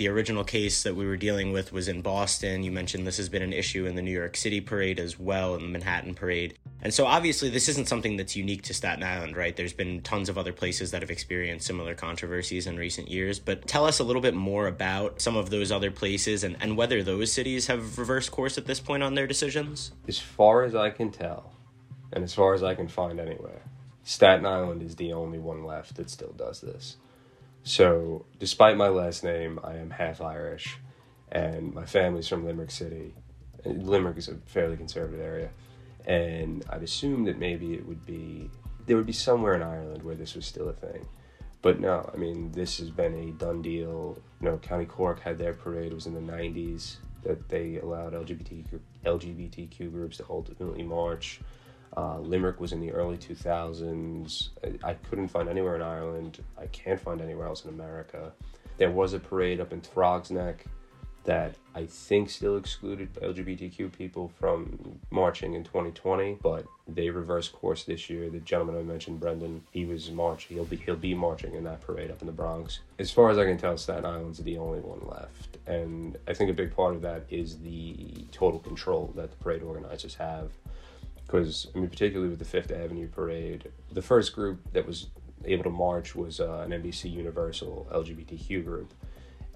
The 0.00 0.08
original 0.08 0.44
case 0.44 0.82
that 0.84 0.96
we 0.96 1.04
were 1.04 1.18
dealing 1.18 1.52
with 1.52 1.74
was 1.74 1.86
in 1.86 2.00
Boston. 2.00 2.62
You 2.62 2.72
mentioned 2.72 3.06
this 3.06 3.18
has 3.18 3.28
been 3.28 3.42
an 3.42 3.52
issue 3.52 3.84
in 3.84 3.96
the 3.96 4.00
New 4.00 4.10
York 4.10 4.34
City 4.34 4.58
parade 4.58 4.98
as 4.98 5.18
well, 5.20 5.54
in 5.56 5.60
the 5.60 5.68
Manhattan 5.68 6.14
parade. 6.14 6.54
And 6.80 6.94
so 6.94 7.04
obviously, 7.04 7.50
this 7.50 7.68
isn't 7.68 7.86
something 7.86 8.16
that's 8.16 8.34
unique 8.34 8.62
to 8.62 8.72
Staten 8.72 9.04
Island, 9.04 9.36
right? 9.36 9.54
There's 9.54 9.74
been 9.74 10.00
tons 10.00 10.30
of 10.30 10.38
other 10.38 10.54
places 10.54 10.90
that 10.92 11.02
have 11.02 11.10
experienced 11.10 11.66
similar 11.66 11.94
controversies 11.94 12.66
in 12.66 12.78
recent 12.78 13.10
years. 13.10 13.38
But 13.38 13.66
tell 13.66 13.84
us 13.84 13.98
a 13.98 14.02
little 14.02 14.22
bit 14.22 14.32
more 14.32 14.68
about 14.68 15.20
some 15.20 15.36
of 15.36 15.50
those 15.50 15.70
other 15.70 15.90
places 15.90 16.44
and, 16.44 16.56
and 16.62 16.78
whether 16.78 17.02
those 17.02 17.30
cities 17.30 17.66
have 17.66 17.98
reversed 17.98 18.30
course 18.30 18.56
at 18.56 18.64
this 18.64 18.80
point 18.80 19.02
on 19.02 19.16
their 19.16 19.26
decisions. 19.26 19.92
As 20.08 20.18
far 20.18 20.64
as 20.64 20.74
I 20.74 20.88
can 20.88 21.10
tell, 21.10 21.52
and 22.10 22.24
as 22.24 22.32
far 22.32 22.54
as 22.54 22.62
I 22.62 22.74
can 22.74 22.88
find 22.88 23.20
anywhere, 23.20 23.60
Staten 24.02 24.46
Island 24.46 24.82
is 24.82 24.96
the 24.96 25.12
only 25.12 25.38
one 25.38 25.62
left 25.62 25.96
that 25.96 26.08
still 26.08 26.32
does 26.32 26.62
this. 26.62 26.96
So, 27.62 28.24
despite 28.38 28.76
my 28.76 28.88
last 28.88 29.22
name, 29.22 29.60
I 29.62 29.76
am 29.76 29.90
half 29.90 30.20
Irish, 30.20 30.78
and 31.30 31.74
my 31.74 31.84
family's 31.84 32.26
from 32.26 32.44
Limerick 32.44 32.70
City. 32.70 33.14
Limerick 33.64 34.16
is 34.16 34.28
a 34.28 34.36
fairly 34.46 34.76
conservative 34.76 35.20
area, 35.20 35.50
and 36.06 36.64
I'd 36.70 36.82
assume 36.82 37.24
that 37.24 37.38
maybe 37.38 37.74
it 37.74 37.86
would 37.86 38.06
be 38.06 38.50
there 38.86 38.96
would 38.96 39.06
be 39.06 39.12
somewhere 39.12 39.54
in 39.54 39.62
Ireland 39.62 40.02
where 40.02 40.14
this 40.14 40.34
was 40.34 40.46
still 40.46 40.68
a 40.68 40.72
thing. 40.72 41.06
But 41.62 41.78
no, 41.78 42.10
I 42.12 42.16
mean 42.16 42.50
this 42.52 42.78
has 42.78 42.90
been 42.90 43.14
a 43.14 43.32
done 43.32 43.60
deal. 43.60 44.18
You 44.40 44.46
know, 44.48 44.58
County 44.58 44.86
Cork 44.86 45.20
had 45.20 45.38
their 45.38 45.52
parade. 45.52 45.92
It 45.92 45.94
was 45.94 46.06
in 46.06 46.14
the 46.14 46.32
'90s 46.32 46.96
that 47.22 47.48
they 47.50 47.76
allowed 47.76 48.14
LGBT 48.14 48.64
LGBTQ 49.04 49.92
groups 49.92 50.16
to 50.16 50.24
ultimately 50.30 50.82
march. 50.82 51.40
Uh, 51.96 52.18
Limerick 52.20 52.60
was 52.60 52.72
in 52.72 52.80
the 52.80 52.92
early 52.92 53.16
2000s. 53.16 54.50
I, 54.64 54.90
I, 54.90 54.94
couldn't 54.94 55.28
find 55.28 55.48
anywhere 55.48 55.74
in 55.74 55.82
Ireland. 55.82 56.42
I 56.56 56.66
can't 56.66 57.00
find 57.00 57.20
anywhere 57.20 57.46
else 57.46 57.64
in 57.64 57.70
America. 57.70 58.32
There 58.78 58.90
was 58.90 59.12
a 59.12 59.18
parade 59.18 59.60
up 59.60 59.72
in 59.72 59.80
Throgs 59.80 60.30
Neck 60.30 60.64
that 61.24 61.54
I 61.74 61.84
think 61.84 62.30
still 62.30 62.56
excluded 62.56 63.12
LGBTQ 63.14 63.92
people 63.92 64.28
from 64.38 64.98
marching 65.10 65.54
in 65.54 65.64
2020, 65.64 66.38
but 66.42 66.64
they 66.88 67.10
reversed 67.10 67.52
course 67.52 67.84
this 67.84 68.08
year. 68.08 68.30
The 68.30 68.40
gentleman 68.40 68.78
I 68.78 68.82
mentioned, 68.82 69.20
Brendan, 69.20 69.62
he 69.70 69.84
was 69.84 70.10
marching. 70.10 70.56
He'll 70.56 70.64
be 70.64 70.76
he'll 70.76 70.96
be 70.96 71.14
marching 71.14 71.54
in 71.54 71.64
that 71.64 71.82
parade 71.82 72.10
up 72.10 72.20
in 72.22 72.26
the 72.26 72.32
Bronx. 72.32 72.80
As 72.98 73.10
far 73.10 73.30
as 73.30 73.38
I 73.38 73.44
can 73.44 73.58
tell, 73.58 73.76
Staten 73.76 74.06
Island's 74.06 74.38
the 74.38 74.56
only 74.56 74.80
one 74.80 75.06
left, 75.06 75.58
and 75.66 76.16
I 76.26 76.32
think 76.32 76.50
a 76.50 76.54
big 76.54 76.74
part 76.74 76.94
of 76.94 77.02
that 77.02 77.24
is 77.28 77.58
the 77.58 78.26
total 78.32 78.60
control 78.60 79.12
that 79.16 79.30
the 79.30 79.36
parade 79.36 79.62
organizers 79.62 80.14
have 80.14 80.52
because 81.30 81.68
I 81.74 81.78
mean, 81.78 81.88
particularly 81.88 82.28
with 82.28 82.40
the 82.40 82.44
Fifth 82.44 82.72
Avenue 82.72 83.08
Parade, 83.08 83.70
the 83.92 84.02
first 84.02 84.34
group 84.34 84.60
that 84.72 84.86
was 84.86 85.08
able 85.44 85.64
to 85.64 85.70
march 85.70 86.16
was 86.16 86.40
uh, 86.40 86.66
an 86.66 86.70
NBC 86.70 87.10
Universal 87.10 87.86
LGBTQ 87.92 88.64
group, 88.64 88.92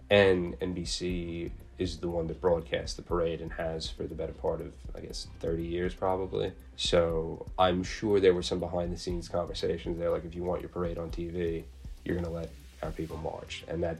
and 0.08 0.58
NBC 0.60 1.50
is 1.78 1.98
the 1.98 2.08
one 2.08 2.28
that 2.28 2.40
broadcasts 2.40 2.94
the 2.94 3.02
parade 3.02 3.40
and 3.40 3.52
has 3.52 3.88
for 3.88 4.04
the 4.04 4.14
better 4.14 4.32
part 4.32 4.60
of 4.60 4.72
I 4.94 5.00
guess 5.00 5.26
thirty 5.40 5.64
years 5.64 5.94
probably. 5.94 6.52
So 6.76 7.44
I'm 7.58 7.82
sure 7.82 8.20
there 8.20 8.34
were 8.34 8.42
some 8.42 8.60
behind 8.60 8.92
the 8.92 8.98
scenes 8.98 9.28
conversations 9.28 9.98
there, 9.98 10.10
like 10.10 10.24
if 10.24 10.34
you 10.34 10.44
want 10.44 10.60
your 10.60 10.70
parade 10.70 10.98
on 10.98 11.10
TV, 11.10 11.64
you're 12.04 12.16
gonna 12.16 12.30
let 12.30 12.50
our 12.84 12.92
people 12.92 13.16
march, 13.16 13.64
and 13.66 13.82
that 13.82 13.98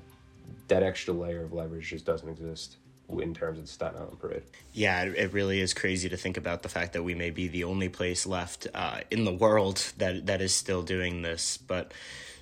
that 0.69 0.85
extra 0.85 1.13
layer 1.13 1.43
of 1.43 1.53
leverage 1.53 1.89
just 1.89 2.05
doesn't 2.05 2.29
exist 2.29 2.77
in 3.09 3.35
terms 3.35 3.59
of 3.59 3.67
the 3.67 3.71
Staten 3.71 4.01
Island 4.01 4.19
Parade. 4.19 4.43
Yeah, 4.73 5.03
it 5.03 5.33
really 5.33 5.61
is 5.61 5.75
crazy 5.75 6.09
to 6.09 6.17
think 6.17 6.37
about 6.37 6.63
the 6.63 6.69
fact 6.69 6.95
that 6.95 7.03
we 7.03 7.15
may 7.15 7.31
be 7.31 7.49
the 7.49 7.65
only 7.65 7.89
place 7.89 8.27
left 8.27 8.67
uh, 8.75 9.01
in 9.11 9.25
the 9.25 9.33
world 9.33 9.93
that 9.99 10.27
that 10.27 10.41
is 10.41 10.55
still 10.55 10.83
doing 10.83 11.23
this. 11.23 11.57
But 11.57 11.93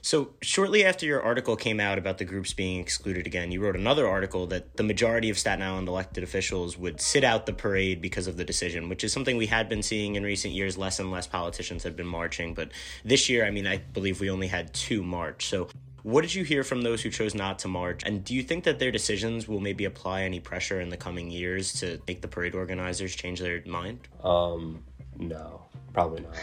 so 0.05 0.31
shortly 0.41 0.85
after 0.85 1.07
your 1.07 1.23
article 1.23 1.55
came 1.55 1.79
out 1.79 1.97
about 1.97 2.19
the 2.19 2.25
groups 2.25 2.53
being 2.53 2.81
excluded 2.81 3.25
again, 3.27 3.53
you 3.53 3.61
wrote 3.61 3.77
another 3.77 4.09
article 4.09 4.49
that 4.49 4.77
the 4.77 4.83
majority 4.83 5.31
of 5.31 5.39
Staten 5.39 5.63
Island 5.63 5.87
elected 5.87 6.25
officials 6.25 6.77
would 6.77 7.01
sit 7.01 7.23
out 7.23 7.47
the 7.47 7.53
parade 7.53 8.03
because 8.03 8.27
of 8.27 8.37
the 8.37 8.45
decision, 8.45 8.89
which 8.89 9.05
is 9.05 9.13
something 9.13 9.37
we 9.37 9.47
had 9.47 9.69
been 9.69 9.83
seeing 9.83 10.17
in 10.17 10.25
recent 10.25 10.55
years. 10.55 10.77
Less 10.77 10.99
and 10.99 11.13
less 11.13 11.29
politicians 11.29 11.85
had 11.85 11.97
been 11.97 12.07
marching, 12.07 12.53
but 12.53 12.73
this 13.05 13.29
year, 13.29 13.45
I 13.45 13.51
mean, 13.51 13.67
I 13.67 13.79
believe 13.79 14.21
we 14.21 14.29
only 14.29 14.49
had 14.49 14.75
two 14.75 15.05
march. 15.05 15.47
So 15.47 15.69
what 16.03 16.23
did 16.23 16.35
you 16.35 16.45
hear 16.45 16.65
from 16.65 16.83
those 16.83 17.03
who 17.03 17.11
chose 17.11 17.35
not 17.35 17.59
to 17.61 17.69
march? 17.69 18.03
And 18.05 18.25
do 18.25 18.35
you 18.35 18.43
think 18.43 18.65
that 18.65 18.79
their 18.79 18.91
decisions 18.91 19.47
will 19.47 19.61
maybe 19.61 19.85
apply 19.85 20.23
any 20.23 20.41
pressure 20.41 20.81
in 20.81 20.89
the 20.89 20.97
coming 20.97 21.31
years 21.31 21.73
to 21.75 22.01
make 22.09 22.23
the 22.23 22.29
parade 22.29 22.55
organizers 22.55 23.15
change 23.15 23.41
their 23.41 23.63
mind? 23.67 24.09
Um, 24.23 24.83
no, 25.17 25.63
probably 25.93 26.23
not. 26.23 26.37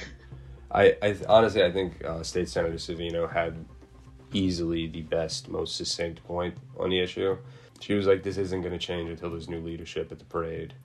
I, 0.71 0.95
I 1.01 1.17
honestly, 1.27 1.63
I 1.63 1.71
think 1.71 2.03
uh, 2.05 2.23
State 2.23 2.47
Senator 2.47 2.75
Savino 2.75 3.31
had 3.31 3.65
easily 4.31 4.87
the 4.87 5.01
best, 5.01 5.49
most 5.49 5.75
succinct 5.75 6.23
point 6.23 6.55
on 6.77 6.89
the 6.89 6.99
issue. 6.99 7.37
She 7.79 7.93
was 7.93 8.05
like, 8.05 8.23
"This 8.23 8.37
isn't 8.37 8.61
going 8.61 8.73
to 8.73 8.79
change 8.79 9.09
until 9.09 9.31
there's 9.31 9.49
new 9.49 9.61
leadership 9.61 10.11
at 10.11 10.19
the 10.19 10.25
parade," 10.25 10.75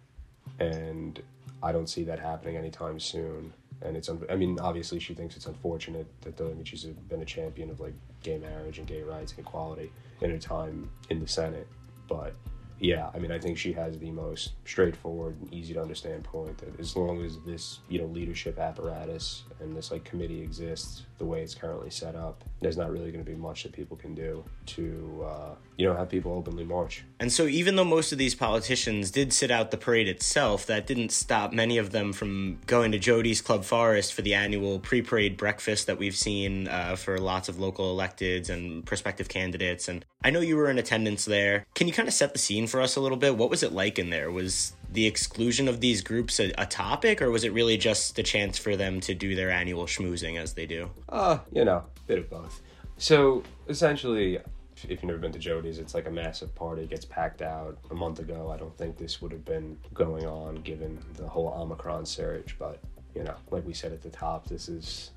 and 0.58 1.20
I 1.62 1.72
don't 1.72 1.88
see 1.88 2.04
that 2.04 2.18
happening 2.18 2.56
anytime 2.56 2.98
soon 2.98 3.52
and 3.82 3.96
it's 3.96 4.10
I 4.30 4.36
mean 4.36 4.58
obviously 4.60 4.98
she 4.98 5.14
thinks 5.14 5.36
it's 5.36 5.46
unfortunate 5.46 6.06
that 6.22 6.36
the, 6.36 6.44
I 6.44 6.54
mean 6.54 6.64
she's 6.64 6.84
been 6.84 7.22
a 7.22 7.26
champion 7.26 7.70
of 7.70 7.80
like 7.80 7.94
gay 8.22 8.38
marriage 8.38 8.78
and 8.78 8.86
gay 8.86 9.02
rights 9.02 9.32
and 9.32 9.40
equality 9.40 9.92
in 10.20 10.30
her 10.30 10.38
time 10.38 10.90
in 11.10 11.20
the 11.20 11.28
Senate, 11.28 11.68
but 12.08 12.34
yeah, 12.80 13.08
I 13.14 13.18
mean, 13.18 13.30
I 13.30 13.38
think 13.38 13.56
she 13.56 13.72
has 13.74 13.98
the 13.98 14.10
most 14.10 14.52
straightforward 14.64 15.40
and 15.40 15.54
easy 15.54 15.74
to 15.74 15.80
understand 15.80 16.24
point 16.24 16.58
that 16.58 16.78
as 16.80 16.96
long 16.96 17.24
as 17.24 17.38
this, 17.46 17.78
you 17.88 18.00
know, 18.00 18.06
leadership 18.06 18.58
apparatus 18.58 19.44
and 19.60 19.76
this 19.76 19.90
like 19.90 20.04
committee 20.04 20.42
exists 20.42 21.04
the 21.18 21.24
way 21.24 21.40
it's 21.40 21.54
currently 21.54 21.90
set 21.90 22.16
up, 22.16 22.44
there's 22.64 22.78
not 22.78 22.90
really 22.90 23.12
going 23.12 23.22
to 23.22 23.30
be 23.30 23.36
much 23.36 23.62
that 23.62 23.72
people 23.72 23.94
can 23.94 24.14
do 24.14 24.42
to, 24.64 25.26
uh, 25.28 25.54
you 25.76 25.86
know, 25.86 25.94
have 25.94 26.08
people 26.08 26.32
openly 26.32 26.64
march. 26.64 27.04
And 27.20 27.30
so, 27.30 27.46
even 27.46 27.76
though 27.76 27.84
most 27.84 28.10
of 28.10 28.16
these 28.16 28.34
politicians 28.34 29.10
did 29.10 29.34
sit 29.34 29.50
out 29.50 29.70
the 29.70 29.76
parade 29.76 30.08
itself, 30.08 30.64
that 30.66 30.86
didn't 30.86 31.12
stop 31.12 31.52
many 31.52 31.76
of 31.76 31.90
them 31.90 32.14
from 32.14 32.58
going 32.66 32.90
to 32.92 32.98
Jody's 32.98 33.42
Club 33.42 33.64
Forest 33.64 34.14
for 34.14 34.22
the 34.22 34.32
annual 34.32 34.78
pre-parade 34.78 35.36
breakfast 35.36 35.86
that 35.86 35.98
we've 35.98 36.16
seen 36.16 36.66
uh, 36.68 36.96
for 36.96 37.18
lots 37.18 37.50
of 37.50 37.60
local 37.60 37.94
electeds 37.94 38.48
and 38.48 38.86
prospective 38.86 39.28
candidates. 39.28 39.86
And 39.86 40.04
I 40.24 40.30
know 40.30 40.40
you 40.40 40.56
were 40.56 40.70
in 40.70 40.78
attendance 40.78 41.26
there. 41.26 41.66
Can 41.74 41.86
you 41.86 41.92
kind 41.92 42.08
of 42.08 42.14
set 42.14 42.32
the 42.32 42.38
scene 42.38 42.66
for 42.66 42.80
us 42.80 42.96
a 42.96 43.00
little 43.00 43.18
bit? 43.18 43.36
What 43.36 43.50
was 43.50 43.62
it 43.62 43.72
like 43.72 43.98
in 43.98 44.08
there? 44.08 44.30
Was 44.30 44.72
the 44.90 45.06
exclusion 45.06 45.68
of 45.68 45.80
these 45.80 46.00
groups 46.00 46.40
a, 46.40 46.52
a 46.56 46.64
topic, 46.64 47.20
or 47.20 47.30
was 47.30 47.44
it 47.44 47.52
really 47.52 47.76
just 47.76 48.18
a 48.18 48.22
chance 48.22 48.56
for 48.56 48.74
them 48.74 49.00
to 49.00 49.14
do 49.14 49.34
their 49.34 49.50
annual 49.50 49.84
schmoozing 49.84 50.38
as 50.38 50.54
they 50.54 50.64
do? 50.64 50.88
Uh, 51.08 51.38
you 51.52 51.64
know, 51.64 51.84
bit 52.06 52.18
of 52.18 52.30
both. 52.30 52.60
So 52.96 53.42
essentially, 53.68 54.38
if 54.76 54.90
you've 54.90 55.04
never 55.04 55.18
been 55.18 55.32
to 55.32 55.38
Jody's, 55.38 55.78
it's 55.78 55.94
like 55.94 56.06
a 56.06 56.10
massive 56.10 56.54
party. 56.54 56.82
It 56.82 56.90
gets 56.90 57.04
packed 57.04 57.42
out. 57.42 57.78
A 57.90 57.94
month 57.94 58.18
ago, 58.18 58.50
I 58.52 58.56
don't 58.56 58.76
think 58.76 58.96
this 58.96 59.20
would 59.22 59.32
have 59.32 59.44
been 59.44 59.78
going 59.92 60.26
on 60.26 60.56
given 60.56 60.98
the 61.14 61.26
whole 61.26 61.48
Omicron 61.48 62.06
surge. 62.06 62.56
But 62.58 62.80
you 63.14 63.24
know, 63.24 63.34
like 63.50 63.66
we 63.66 63.72
said 63.72 63.92
at 63.92 64.02
the 64.02 64.10
top, 64.10 64.46
this 64.46 64.68
is. 64.68 65.10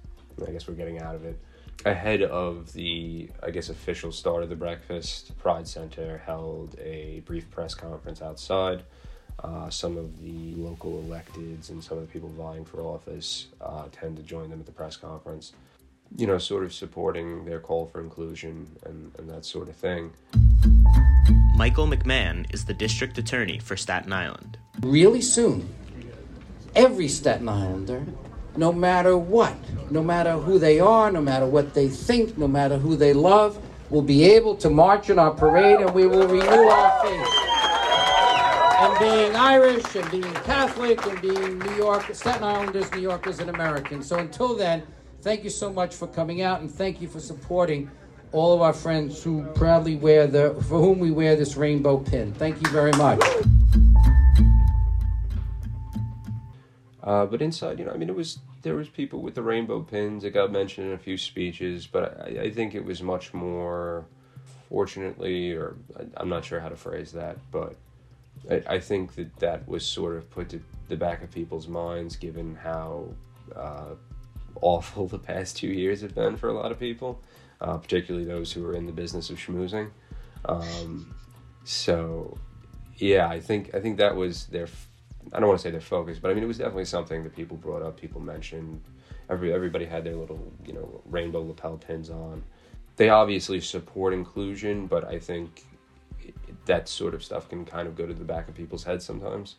I 0.47 0.51
guess 0.51 0.67
we're 0.67 0.75
getting 0.75 1.01
out 1.01 1.15
of 1.15 1.25
it. 1.25 1.39
Ahead 1.85 2.21
of 2.21 2.71
the, 2.73 3.27
I 3.41 3.49
guess, 3.49 3.69
official 3.69 4.11
start 4.11 4.43
of 4.43 4.49
the 4.49 4.55
breakfast, 4.55 5.35
Pride 5.39 5.67
Center 5.67 6.19
held 6.19 6.77
a 6.79 7.21
brief 7.25 7.49
press 7.49 7.73
conference 7.73 8.21
outside. 8.21 8.83
Uh, 9.43 9.69
some 9.71 9.97
of 9.97 10.21
the 10.21 10.53
local 10.55 11.03
electeds 11.03 11.69
and 11.69 11.83
some 11.83 11.97
of 11.97 12.05
the 12.05 12.11
people 12.11 12.29
vying 12.29 12.65
for 12.65 12.81
office 12.81 13.47
uh, 13.61 13.85
tend 13.91 14.17
to 14.17 14.23
join 14.23 14.49
them 14.51 14.59
at 14.59 14.67
the 14.67 14.71
press 14.71 14.95
conference 14.95 15.53
you 16.15 16.27
know, 16.27 16.37
sort 16.37 16.63
of 16.63 16.73
supporting 16.73 17.45
their 17.45 17.59
call 17.59 17.85
for 17.85 18.01
inclusion 18.01 18.67
and, 18.85 19.11
and 19.17 19.29
that 19.29 19.45
sort 19.45 19.69
of 19.69 19.75
thing. 19.75 20.11
Michael 21.55 21.87
McMahon 21.87 22.45
is 22.53 22.65
the 22.65 22.73
district 22.73 23.17
attorney 23.17 23.59
for 23.59 23.75
Staten 23.75 24.13
Island. 24.13 24.57
Really 24.81 25.21
soon, 25.21 25.67
every 26.75 27.07
Staten 27.07 27.49
Islander, 27.49 28.05
no 28.55 28.71
matter 28.71 29.17
what, 29.17 29.55
no 29.91 30.03
matter 30.03 30.33
who 30.33 30.59
they 30.59 30.79
are, 30.79 31.11
no 31.11 31.21
matter 31.21 31.45
what 31.45 31.73
they 31.73 31.87
think, 31.87 32.37
no 32.37 32.47
matter 32.47 32.77
who 32.77 32.95
they 32.95 33.13
love, 33.13 33.59
will 33.89 34.01
be 34.01 34.23
able 34.25 34.55
to 34.55 34.69
march 34.69 35.09
in 35.09 35.17
our 35.17 35.31
parade 35.31 35.79
and 35.79 35.93
we 35.93 36.05
will 36.05 36.27
renew 36.27 36.43
our 36.45 37.03
faith. 37.03 37.27
And 38.79 38.99
being 38.99 39.35
Irish 39.35 39.95
and 39.95 40.11
being 40.11 40.33
Catholic 40.43 41.03
and 41.07 41.19
being 41.21 41.57
New 41.57 41.75
York, 41.75 42.13
Staten 42.13 42.43
Islanders, 42.43 42.91
New 42.91 43.01
Yorkers, 43.01 43.39
and 43.39 43.49
Americans. 43.49 44.05
So 44.05 44.19
until 44.19 44.55
then, 44.55 44.83
Thank 45.21 45.43
you 45.43 45.49
so 45.49 45.71
much 45.71 45.95
for 45.95 46.07
coming 46.07 46.41
out 46.41 46.61
and 46.61 46.69
thank 46.69 47.01
you 47.01 47.07
for 47.07 47.19
supporting 47.19 47.89
all 48.31 48.53
of 48.53 48.61
our 48.61 48.73
friends 48.73 49.23
who 49.23 49.43
proudly 49.55 49.95
wear 49.95 50.27
the, 50.27 50.53
for 50.67 50.79
whom 50.79 50.99
we 50.99 51.11
wear 51.11 51.35
this 51.35 51.55
rainbow 51.55 51.97
pin. 51.97 52.33
Thank 52.33 52.61
you 52.61 52.69
very 52.69 52.91
much. 52.93 53.21
Uh, 57.03 57.25
but 57.25 57.41
inside, 57.41 57.79
you 57.79 57.85
know, 57.85 57.91
I 57.91 57.97
mean, 57.97 58.09
it 58.09 58.15
was 58.15 58.39
there 58.63 58.75
was 58.75 58.89
people 58.89 59.21
with 59.21 59.33
the 59.33 59.41
rainbow 59.41 59.81
pins. 59.81 60.25
It 60.25 60.31
got 60.31 60.51
mentioned 60.51 60.87
in 60.87 60.93
a 60.93 60.97
few 60.97 61.17
speeches, 61.17 61.87
but 61.87 62.19
I, 62.19 62.41
I 62.43 62.51
think 62.51 62.75
it 62.75 62.83
was 62.83 63.01
much 63.01 63.33
more, 63.33 64.05
fortunately, 64.67 65.53
or 65.53 65.77
I'm 66.17 66.27
not 66.27 66.43
sure 66.43 66.59
how 66.59 66.67
to 66.67 66.75
phrase 66.75 67.13
that, 67.13 67.37
but 67.49 67.77
I, 68.51 68.61
I 68.67 68.79
think 68.79 69.15
that 69.15 69.33
that 69.39 69.65
was 69.67 69.85
sort 69.85 70.17
of 70.17 70.29
put 70.29 70.49
to 70.49 70.61
the 70.89 70.97
back 70.97 71.23
of 71.23 71.31
people's 71.31 71.69
minds, 71.69 72.17
given 72.17 72.55
how 72.55 73.07
uh, 73.55 73.95
awful 74.61 75.07
the 75.07 75.19
past 75.19 75.57
two 75.57 75.67
years 75.67 76.01
have 76.01 76.15
been 76.15 76.37
for 76.37 76.49
a 76.49 76.53
lot 76.53 76.71
of 76.71 76.79
people, 76.79 77.21
uh, 77.61 77.77
particularly 77.77 78.25
those 78.25 78.51
who 78.51 78.65
are 78.65 78.73
in 78.73 78.85
the 78.85 78.91
business 78.91 79.29
of 79.29 79.37
schmoozing. 79.37 79.89
Um, 80.45 81.15
so, 81.63 82.37
yeah, 82.97 83.27
I 83.27 83.39
think 83.39 83.73
I 83.75 83.79
think 83.79 83.97
that 83.97 84.15
was 84.15 84.45
their 84.47 84.67
I 85.33 85.39
don't 85.39 85.49
want 85.49 85.59
to 85.59 85.63
say 85.63 85.71
their 85.71 85.81
focus, 85.81 86.19
but 86.19 86.31
I 86.31 86.33
mean 86.33 86.43
it 86.43 86.47
was 86.47 86.57
definitely 86.57 86.85
something 86.85 87.23
that 87.23 87.35
people 87.35 87.57
brought 87.57 87.81
up, 87.81 87.99
people 87.99 88.21
mentioned. 88.21 88.81
Every 89.29 89.53
everybody 89.53 89.85
had 89.85 90.03
their 90.03 90.15
little 90.15 90.51
you 90.65 90.73
know 90.73 91.01
rainbow 91.05 91.41
lapel 91.41 91.77
pins 91.77 92.09
on. 92.09 92.43
They 92.95 93.09
obviously 93.09 93.59
support 93.59 94.13
inclusion, 94.13 94.87
but 94.87 95.05
I 95.05 95.19
think 95.19 95.65
that 96.65 96.87
sort 96.87 97.13
of 97.13 97.23
stuff 97.23 97.49
can 97.49 97.65
kind 97.65 97.87
of 97.87 97.95
go 97.95 98.05
to 98.05 98.13
the 98.13 98.23
back 98.23 98.47
of 98.47 98.55
people's 98.55 98.83
heads 98.83 99.05
sometimes. 99.05 99.55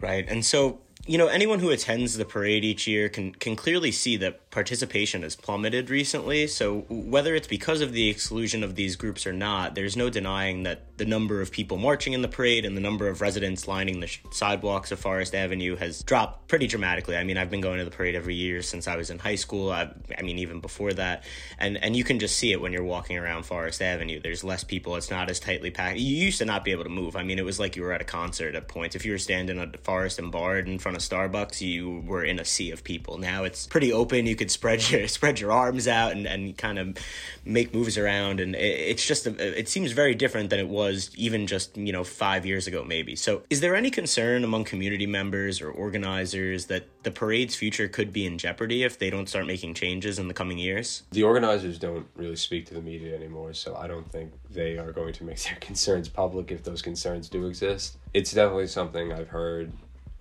Right, 0.00 0.26
and 0.28 0.44
so 0.44 0.80
you 1.04 1.18
know 1.18 1.26
anyone 1.28 1.58
who 1.58 1.70
attends 1.70 2.16
the 2.16 2.24
parade 2.24 2.64
each 2.64 2.86
year 2.86 3.08
can 3.08 3.32
can 3.32 3.54
clearly 3.54 3.92
see 3.92 4.16
that 4.16 4.50
participation 4.50 5.22
has 5.22 5.36
plummeted 5.36 5.90
recently. 5.90 6.46
So 6.46 6.86
whether 6.88 7.34
it's 7.34 7.46
because 7.46 7.80
of 7.80 7.92
the 7.92 8.08
exclusion 8.08 8.64
of 8.64 8.74
these 8.74 8.96
groups 8.96 9.26
or 9.26 9.32
not 9.32 9.74
there's 9.74 9.96
no 9.96 10.08
denying 10.08 10.62
that 10.62 10.82
the 10.96 11.04
number 11.04 11.40
of 11.42 11.52
people 11.52 11.76
marching 11.76 12.14
in 12.14 12.22
the 12.22 12.28
parade 12.28 12.64
and 12.64 12.76
the 12.76 12.80
number 12.80 13.06
of 13.06 13.20
residents 13.20 13.68
lining 13.68 14.00
the 14.00 14.10
sidewalks 14.32 14.90
of 14.90 14.98
Forest 14.98 15.34
Avenue 15.34 15.76
has 15.76 16.02
dropped 16.02 16.48
pretty 16.48 16.66
dramatically. 16.66 17.16
I 17.16 17.22
mean 17.22 17.36
I've 17.36 17.50
been 17.50 17.60
going 17.60 17.78
to 17.78 17.84
the 17.84 17.90
parade 17.90 18.14
every 18.14 18.34
year 18.34 18.62
since 18.62 18.88
I 18.88 18.96
was 18.96 19.10
in 19.10 19.18
high 19.18 19.34
school. 19.34 19.70
I, 19.70 19.90
I 20.18 20.22
mean 20.22 20.38
even 20.38 20.60
before 20.60 20.92
that. 20.94 21.22
And 21.58 21.76
and 21.76 21.94
you 21.94 22.02
can 22.02 22.18
just 22.18 22.36
see 22.36 22.52
it 22.52 22.60
when 22.60 22.72
you're 22.72 22.82
walking 22.82 23.16
around 23.16 23.44
Forest 23.44 23.80
Avenue. 23.80 24.20
There's 24.20 24.42
less 24.42 24.64
people. 24.64 24.96
It's 24.96 25.10
not 25.10 25.30
as 25.30 25.38
tightly 25.38 25.70
packed. 25.70 25.98
You 25.98 26.16
used 26.16 26.38
to 26.38 26.46
not 26.46 26.64
be 26.64 26.72
able 26.72 26.84
to 26.84 26.90
move. 26.90 27.14
I 27.14 27.22
mean 27.22 27.38
it 27.38 27.44
was 27.44 27.60
like 27.60 27.76
you 27.76 27.82
were 27.82 27.92
at 27.92 28.00
a 28.00 28.04
concert 28.04 28.56
at 28.56 28.66
points. 28.66 28.96
If 28.96 29.04
you 29.04 29.12
were 29.12 29.18
standing 29.18 29.60
at 29.60 29.78
Forest 29.84 30.18
and 30.18 30.32
Bard 30.32 30.66
in 30.66 30.78
front 30.86 30.96
of 30.96 31.02
Starbucks, 31.02 31.60
you 31.60 32.04
were 32.06 32.22
in 32.22 32.38
a 32.38 32.44
sea 32.44 32.70
of 32.70 32.84
people. 32.84 33.18
Now 33.18 33.42
it's 33.42 33.66
pretty 33.66 33.92
open. 33.92 34.26
You 34.26 34.36
could 34.36 34.52
spread 34.52 34.88
your 34.90 35.08
spread 35.08 35.40
your 35.40 35.50
arms 35.50 35.88
out 35.88 36.12
and, 36.12 36.26
and 36.26 36.56
kind 36.56 36.78
of 36.78 36.96
make 37.44 37.74
moves 37.74 37.98
around, 37.98 38.38
and 38.38 38.54
it, 38.54 38.58
it's 38.58 39.04
just 39.04 39.26
a, 39.26 39.58
it 39.58 39.68
seems 39.68 39.90
very 39.90 40.14
different 40.14 40.50
than 40.50 40.60
it 40.60 40.68
was 40.68 41.10
even 41.16 41.48
just 41.48 41.76
you 41.76 41.92
know 41.92 42.04
five 42.04 42.46
years 42.46 42.68
ago 42.68 42.84
maybe. 42.84 43.16
So 43.16 43.42
is 43.50 43.60
there 43.60 43.74
any 43.74 43.90
concern 43.90 44.44
among 44.44 44.62
community 44.62 45.06
members 45.06 45.60
or 45.60 45.70
organizers 45.70 46.66
that 46.66 46.84
the 47.02 47.10
parade's 47.10 47.56
future 47.56 47.88
could 47.88 48.12
be 48.12 48.24
in 48.24 48.38
jeopardy 48.38 48.84
if 48.84 48.98
they 48.98 49.10
don't 49.10 49.28
start 49.28 49.46
making 49.46 49.74
changes 49.74 50.20
in 50.20 50.28
the 50.28 50.34
coming 50.34 50.58
years? 50.58 51.02
The 51.10 51.24
organizers 51.24 51.80
don't 51.80 52.06
really 52.14 52.36
speak 52.36 52.66
to 52.66 52.74
the 52.74 52.80
media 52.80 53.16
anymore, 53.16 53.54
so 53.54 53.74
I 53.74 53.88
don't 53.88 54.08
think 54.10 54.32
they 54.50 54.78
are 54.78 54.92
going 54.92 55.14
to 55.14 55.24
make 55.24 55.42
their 55.42 55.56
concerns 55.60 56.08
public 56.08 56.52
if 56.52 56.62
those 56.62 56.80
concerns 56.80 57.28
do 57.28 57.46
exist. 57.46 57.98
It's 58.14 58.32
definitely 58.32 58.68
something 58.68 59.12
I've 59.12 59.28
heard 59.28 59.72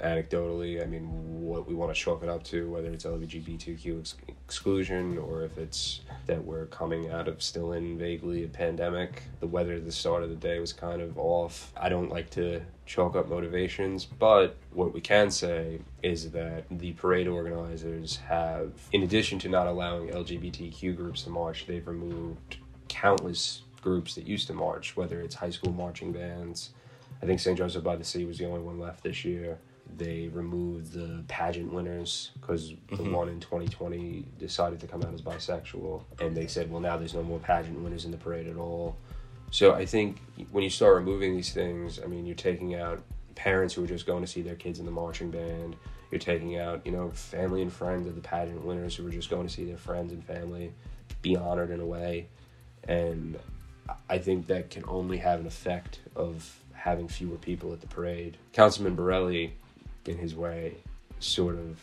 anecdotally, 0.01 0.81
I 0.81 0.85
mean, 0.85 1.03
what 1.41 1.67
we 1.67 1.73
want 1.73 1.93
to 1.93 1.99
chalk 1.99 2.21
it 2.21 2.29
up 2.29 2.43
to, 2.45 2.69
whether 2.69 2.89
it's 2.89 3.05
LGBTQ 3.05 3.99
ex- 3.99 4.15
exclusion 4.27 5.17
or 5.17 5.43
if 5.43 5.57
it's 5.57 6.01
that 6.25 6.43
we're 6.43 6.65
coming 6.67 7.09
out 7.11 7.27
of 7.27 7.41
still 7.41 7.73
in 7.73 7.97
vaguely 7.97 8.43
a 8.43 8.47
pandemic. 8.47 9.23
The 9.39 9.47
weather 9.47 9.73
at 9.73 9.85
the 9.85 9.91
start 9.91 10.23
of 10.23 10.29
the 10.29 10.35
day 10.35 10.59
was 10.59 10.73
kind 10.73 11.01
of 11.01 11.17
off. 11.17 11.71
I 11.77 11.87
don't 11.87 12.09
like 12.09 12.29
to 12.31 12.61
chalk 12.85 13.15
up 13.15 13.29
motivations, 13.29 14.05
but 14.05 14.57
what 14.73 14.93
we 14.93 14.99
can 14.99 15.31
say 15.31 15.79
is 16.03 16.31
that 16.31 16.65
the 16.69 16.91
parade 16.93 17.27
organizers 17.27 18.17
have, 18.17 18.73
in 18.91 19.03
addition 19.03 19.39
to 19.39 19.49
not 19.49 19.67
allowing 19.67 20.09
LGBTQ 20.09 20.95
groups 20.95 21.23
to 21.23 21.29
march, 21.29 21.65
they've 21.67 21.87
removed 21.87 22.57
countless 22.89 23.61
groups 23.81 24.15
that 24.15 24.27
used 24.27 24.47
to 24.47 24.53
march, 24.53 24.97
whether 24.97 25.21
it's 25.21 25.35
high 25.35 25.49
school 25.49 25.71
marching 25.71 26.11
bands. 26.11 26.71
I 27.21 27.25
think 27.25 27.39
St. 27.39 27.57
Joseph 27.57 27.83
by 27.83 27.95
the 27.95 28.03
Sea 28.03 28.25
was 28.25 28.37
the 28.37 28.45
only 28.45 28.59
one 28.59 28.77
left 28.77 29.03
this 29.03 29.23
year 29.23 29.57
they 29.97 30.29
removed 30.33 30.91
the 30.91 31.23
pageant 31.27 31.71
winners 31.71 32.31
because 32.39 32.71
mm-hmm. 32.71 32.95
the 32.97 33.09
one 33.09 33.29
in 33.29 33.39
2020 33.39 34.25
decided 34.37 34.79
to 34.79 34.87
come 34.87 35.01
out 35.03 35.13
as 35.13 35.21
bisexual 35.21 36.03
and 36.19 36.35
they 36.35 36.47
said 36.47 36.69
well 36.69 36.81
now 36.81 36.97
there's 36.97 37.13
no 37.13 37.23
more 37.23 37.39
pageant 37.39 37.79
winners 37.79 38.05
in 38.05 38.11
the 38.11 38.17
parade 38.17 38.47
at 38.47 38.57
all. 38.57 38.95
So 39.51 39.73
i 39.73 39.85
think 39.85 40.19
when 40.51 40.63
you 40.63 40.69
start 40.69 40.95
removing 40.95 41.35
these 41.35 41.53
things 41.53 41.99
i 42.03 42.07
mean 42.07 42.25
you're 42.25 42.35
taking 42.35 42.75
out 42.75 43.03
parents 43.35 43.73
who 43.73 43.83
are 43.83 43.87
just 43.87 44.05
going 44.05 44.23
to 44.23 44.27
see 44.27 44.41
their 44.41 44.55
kids 44.55 44.79
in 44.79 44.85
the 44.85 44.91
marching 44.91 45.29
band. 45.29 45.75
You're 46.09 46.19
taking 46.19 46.57
out 46.57 46.85
you 46.85 46.91
know 46.91 47.11
family 47.11 47.61
and 47.61 47.71
friends 47.71 48.07
of 48.07 48.15
the 48.15 48.21
pageant 48.21 48.63
winners 48.63 48.95
who 48.95 49.05
are 49.05 49.11
just 49.11 49.29
going 49.29 49.47
to 49.47 49.53
see 49.53 49.65
their 49.65 49.77
friends 49.77 50.11
and 50.13 50.23
family 50.23 50.73
be 51.21 51.35
honored 51.35 51.69
in 51.69 51.79
a 51.79 51.85
way. 51.85 52.27
And 52.87 53.37
i 54.09 54.17
think 54.17 54.47
that 54.47 54.71
can 54.71 54.83
only 54.87 55.17
have 55.17 55.39
an 55.39 55.45
effect 55.45 55.99
of 56.15 56.59
having 56.73 57.07
fewer 57.07 57.37
people 57.37 57.73
at 57.73 57.81
the 57.81 57.87
parade. 57.87 58.37
Councilman 58.53 58.95
borelli 58.95 59.53
in 60.07 60.17
his 60.17 60.35
way, 60.35 60.75
sort 61.19 61.55
of 61.55 61.79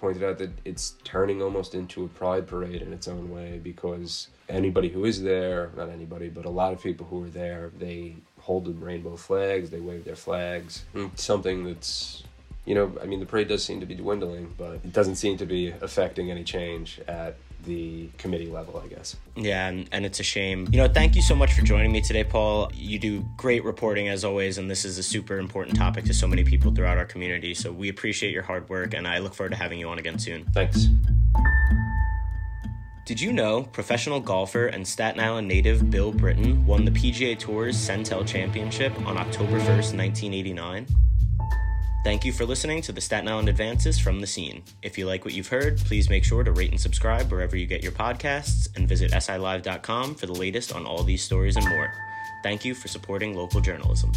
pointed 0.00 0.22
out 0.22 0.38
that 0.38 0.50
it's 0.64 0.94
turning 1.04 1.42
almost 1.42 1.74
into 1.74 2.04
a 2.04 2.08
pride 2.08 2.46
parade 2.46 2.80
in 2.80 2.92
its 2.92 3.06
own 3.06 3.30
way 3.30 3.60
because 3.62 4.28
anybody 4.48 4.88
who 4.88 5.04
is 5.04 5.22
there, 5.22 5.70
not 5.76 5.90
anybody, 5.90 6.28
but 6.28 6.46
a 6.46 6.50
lot 6.50 6.72
of 6.72 6.82
people 6.82 7.06
who 7.06 7.24
are 7.24 7.28
there, 7.28 7.70
they 7.78 8.16
hold 8.40 8.64
the 8.64 8.72
rainbow 8.72 9.16
flags, 9.16 9.68
they 9.68 9.80
wave 9.80 10.04
their 10.04 10.16
flags. 10.16 10.84
Hmm, 10.94 11.08
something 11.16 11.64
that's, 11.64 12.22
you 12.64 12.74
know, 12.74 12.96
I 13.02 13.04
mean, 13.04 13.20
the 13.20 13.26
parade 13.26 13.48
does 13.48 13.62
seem 13.62 13.80
to 13.80 13.86
be 13.86 13.94
dwindling, 13.94 14.54
but 14.56 14.74
it 14.76 14.92
doesn't 14.92 15.16
seem 15.16 15.36
to 15.36 15.46
be 15.46 15.68
affecting 15.68 16.30
any 16.30 16.44
change 16.44 16.98
at 17.06 17.36
the 17.64 18.08
committee 18.18 18.46
level, 18.46 18.82
I 18.84 18.88
guess. 18.88 19.16
Yeah, 19.36 19.68
and, 19.68 19.88
and 19.92 20.04
it's 20.06 20.20
a 20.20 20.22
shame. 20.22 20.68
You 20.70 20.78
know, 20.78 20.88
thank 20.88 21.14
you 21.14 21.22
so 21.22 21.34
much 21.34 21.52
for 21.52 21.62
joining 21.62 21.92
me 21.92 22.00
today, 22.00 22.24
Paul. 22.24 22.70
You 22.74 22.98
do 22.98 23.24
great 23.36 23.64
reporting 23.64 24.08
as 24.08 24.24
always, 24.24 24.58
and 24.58 24.70
this 24.70 24.84
is 24.84 24.98
a 24.98 25.02
super 25.02 25.38
important 25.38 25.76
topic 25.76 26.04
to 26.06 26.14
so 26.14 26.26
many 26.26 26.44
people 26.44 26.72
throughout 26.72 26.98
our 26.98 27.04
community. 27.04 27.54
So 27.54 27.72
we 27.72 27.88
appreciate 27.88 28.32
your 28.32 28.42
hard 28.42 28.68
work, 28.68 28.94
and 28.94 29.06
I 29.06 29.18
look 29.18 29.34
forward 29.34 29.50
to 29.50 29.56
having 29.56 29.78
you 29.78 29.88
on 29.88 29.98
again 29.98 30.18
soon. 30.18 30.44
Thanks. 30.52 30.88
Did 33.10 33.20
you 33.20 33.32
know 33.32 33.64
professional 33.64 34.20
golfer 34.20 34.66
and 34.66 34.86
Staten 34.86 35.20
Island 35.20 35.48
native 35.48 35.90
Bill 35.90 36.12
Britton 36.12 36.64
won 36.64 36.84
the 36.84 36.92
PGA 36.92 37.36
Tour's 37.36 37.76
Centel 37.76 38.24
Championship 38.24 38.96
on 39.04 39.16
October 39.16 39.58
1st, 39.58 39.96
1989? 39.96 40.86
Thank 42.02 42.24
you 42.24 42.32
for 42.32 42.46
listening 42.46 42.80
to 42.82 42.92
the 42.92 43.00
Staten 43.00 43.28
Island 43.28 43.48
Advances 43.48 43.98
from 43.98 44.20
the 44.20 44.26
Scene. 44.26 44.62
If 44.82 44.96
you 44.96 45.06
like 45.06 45.24
what 45.24 45.34
you've 45.34 45.48
heard, 45.48 45.78
please 45.78 46.08
make 46.08 46.24
sure 46.24 46.42
to 46.42 46.52
rate 46.52 46.70
and 46.70 46.80
subscribe 46.80 47.30
wherever 47.30 47.56
you 47.56 47.66
get 47.66 47.82
your 47.82 47.92
podcasts 47.92 48.74
and 48.76 48.88
visit 48.88 49.12
silive.com 49.12 50.14
for 50.14 50.26
the 50.26 50.32
latest 50.32 50.74
on 50.74 50.86
all 50.86 51.02
these 51.02 51.22
stories 51.22 51.56
and 51.56 51.68
more. 51.68 51.92
Thank 52.42 52.64
you 52.64 52.74
for 52.74 52.88
supporting 52.88 53.34
local 53.34 53.60
journalism. 53.60 54.12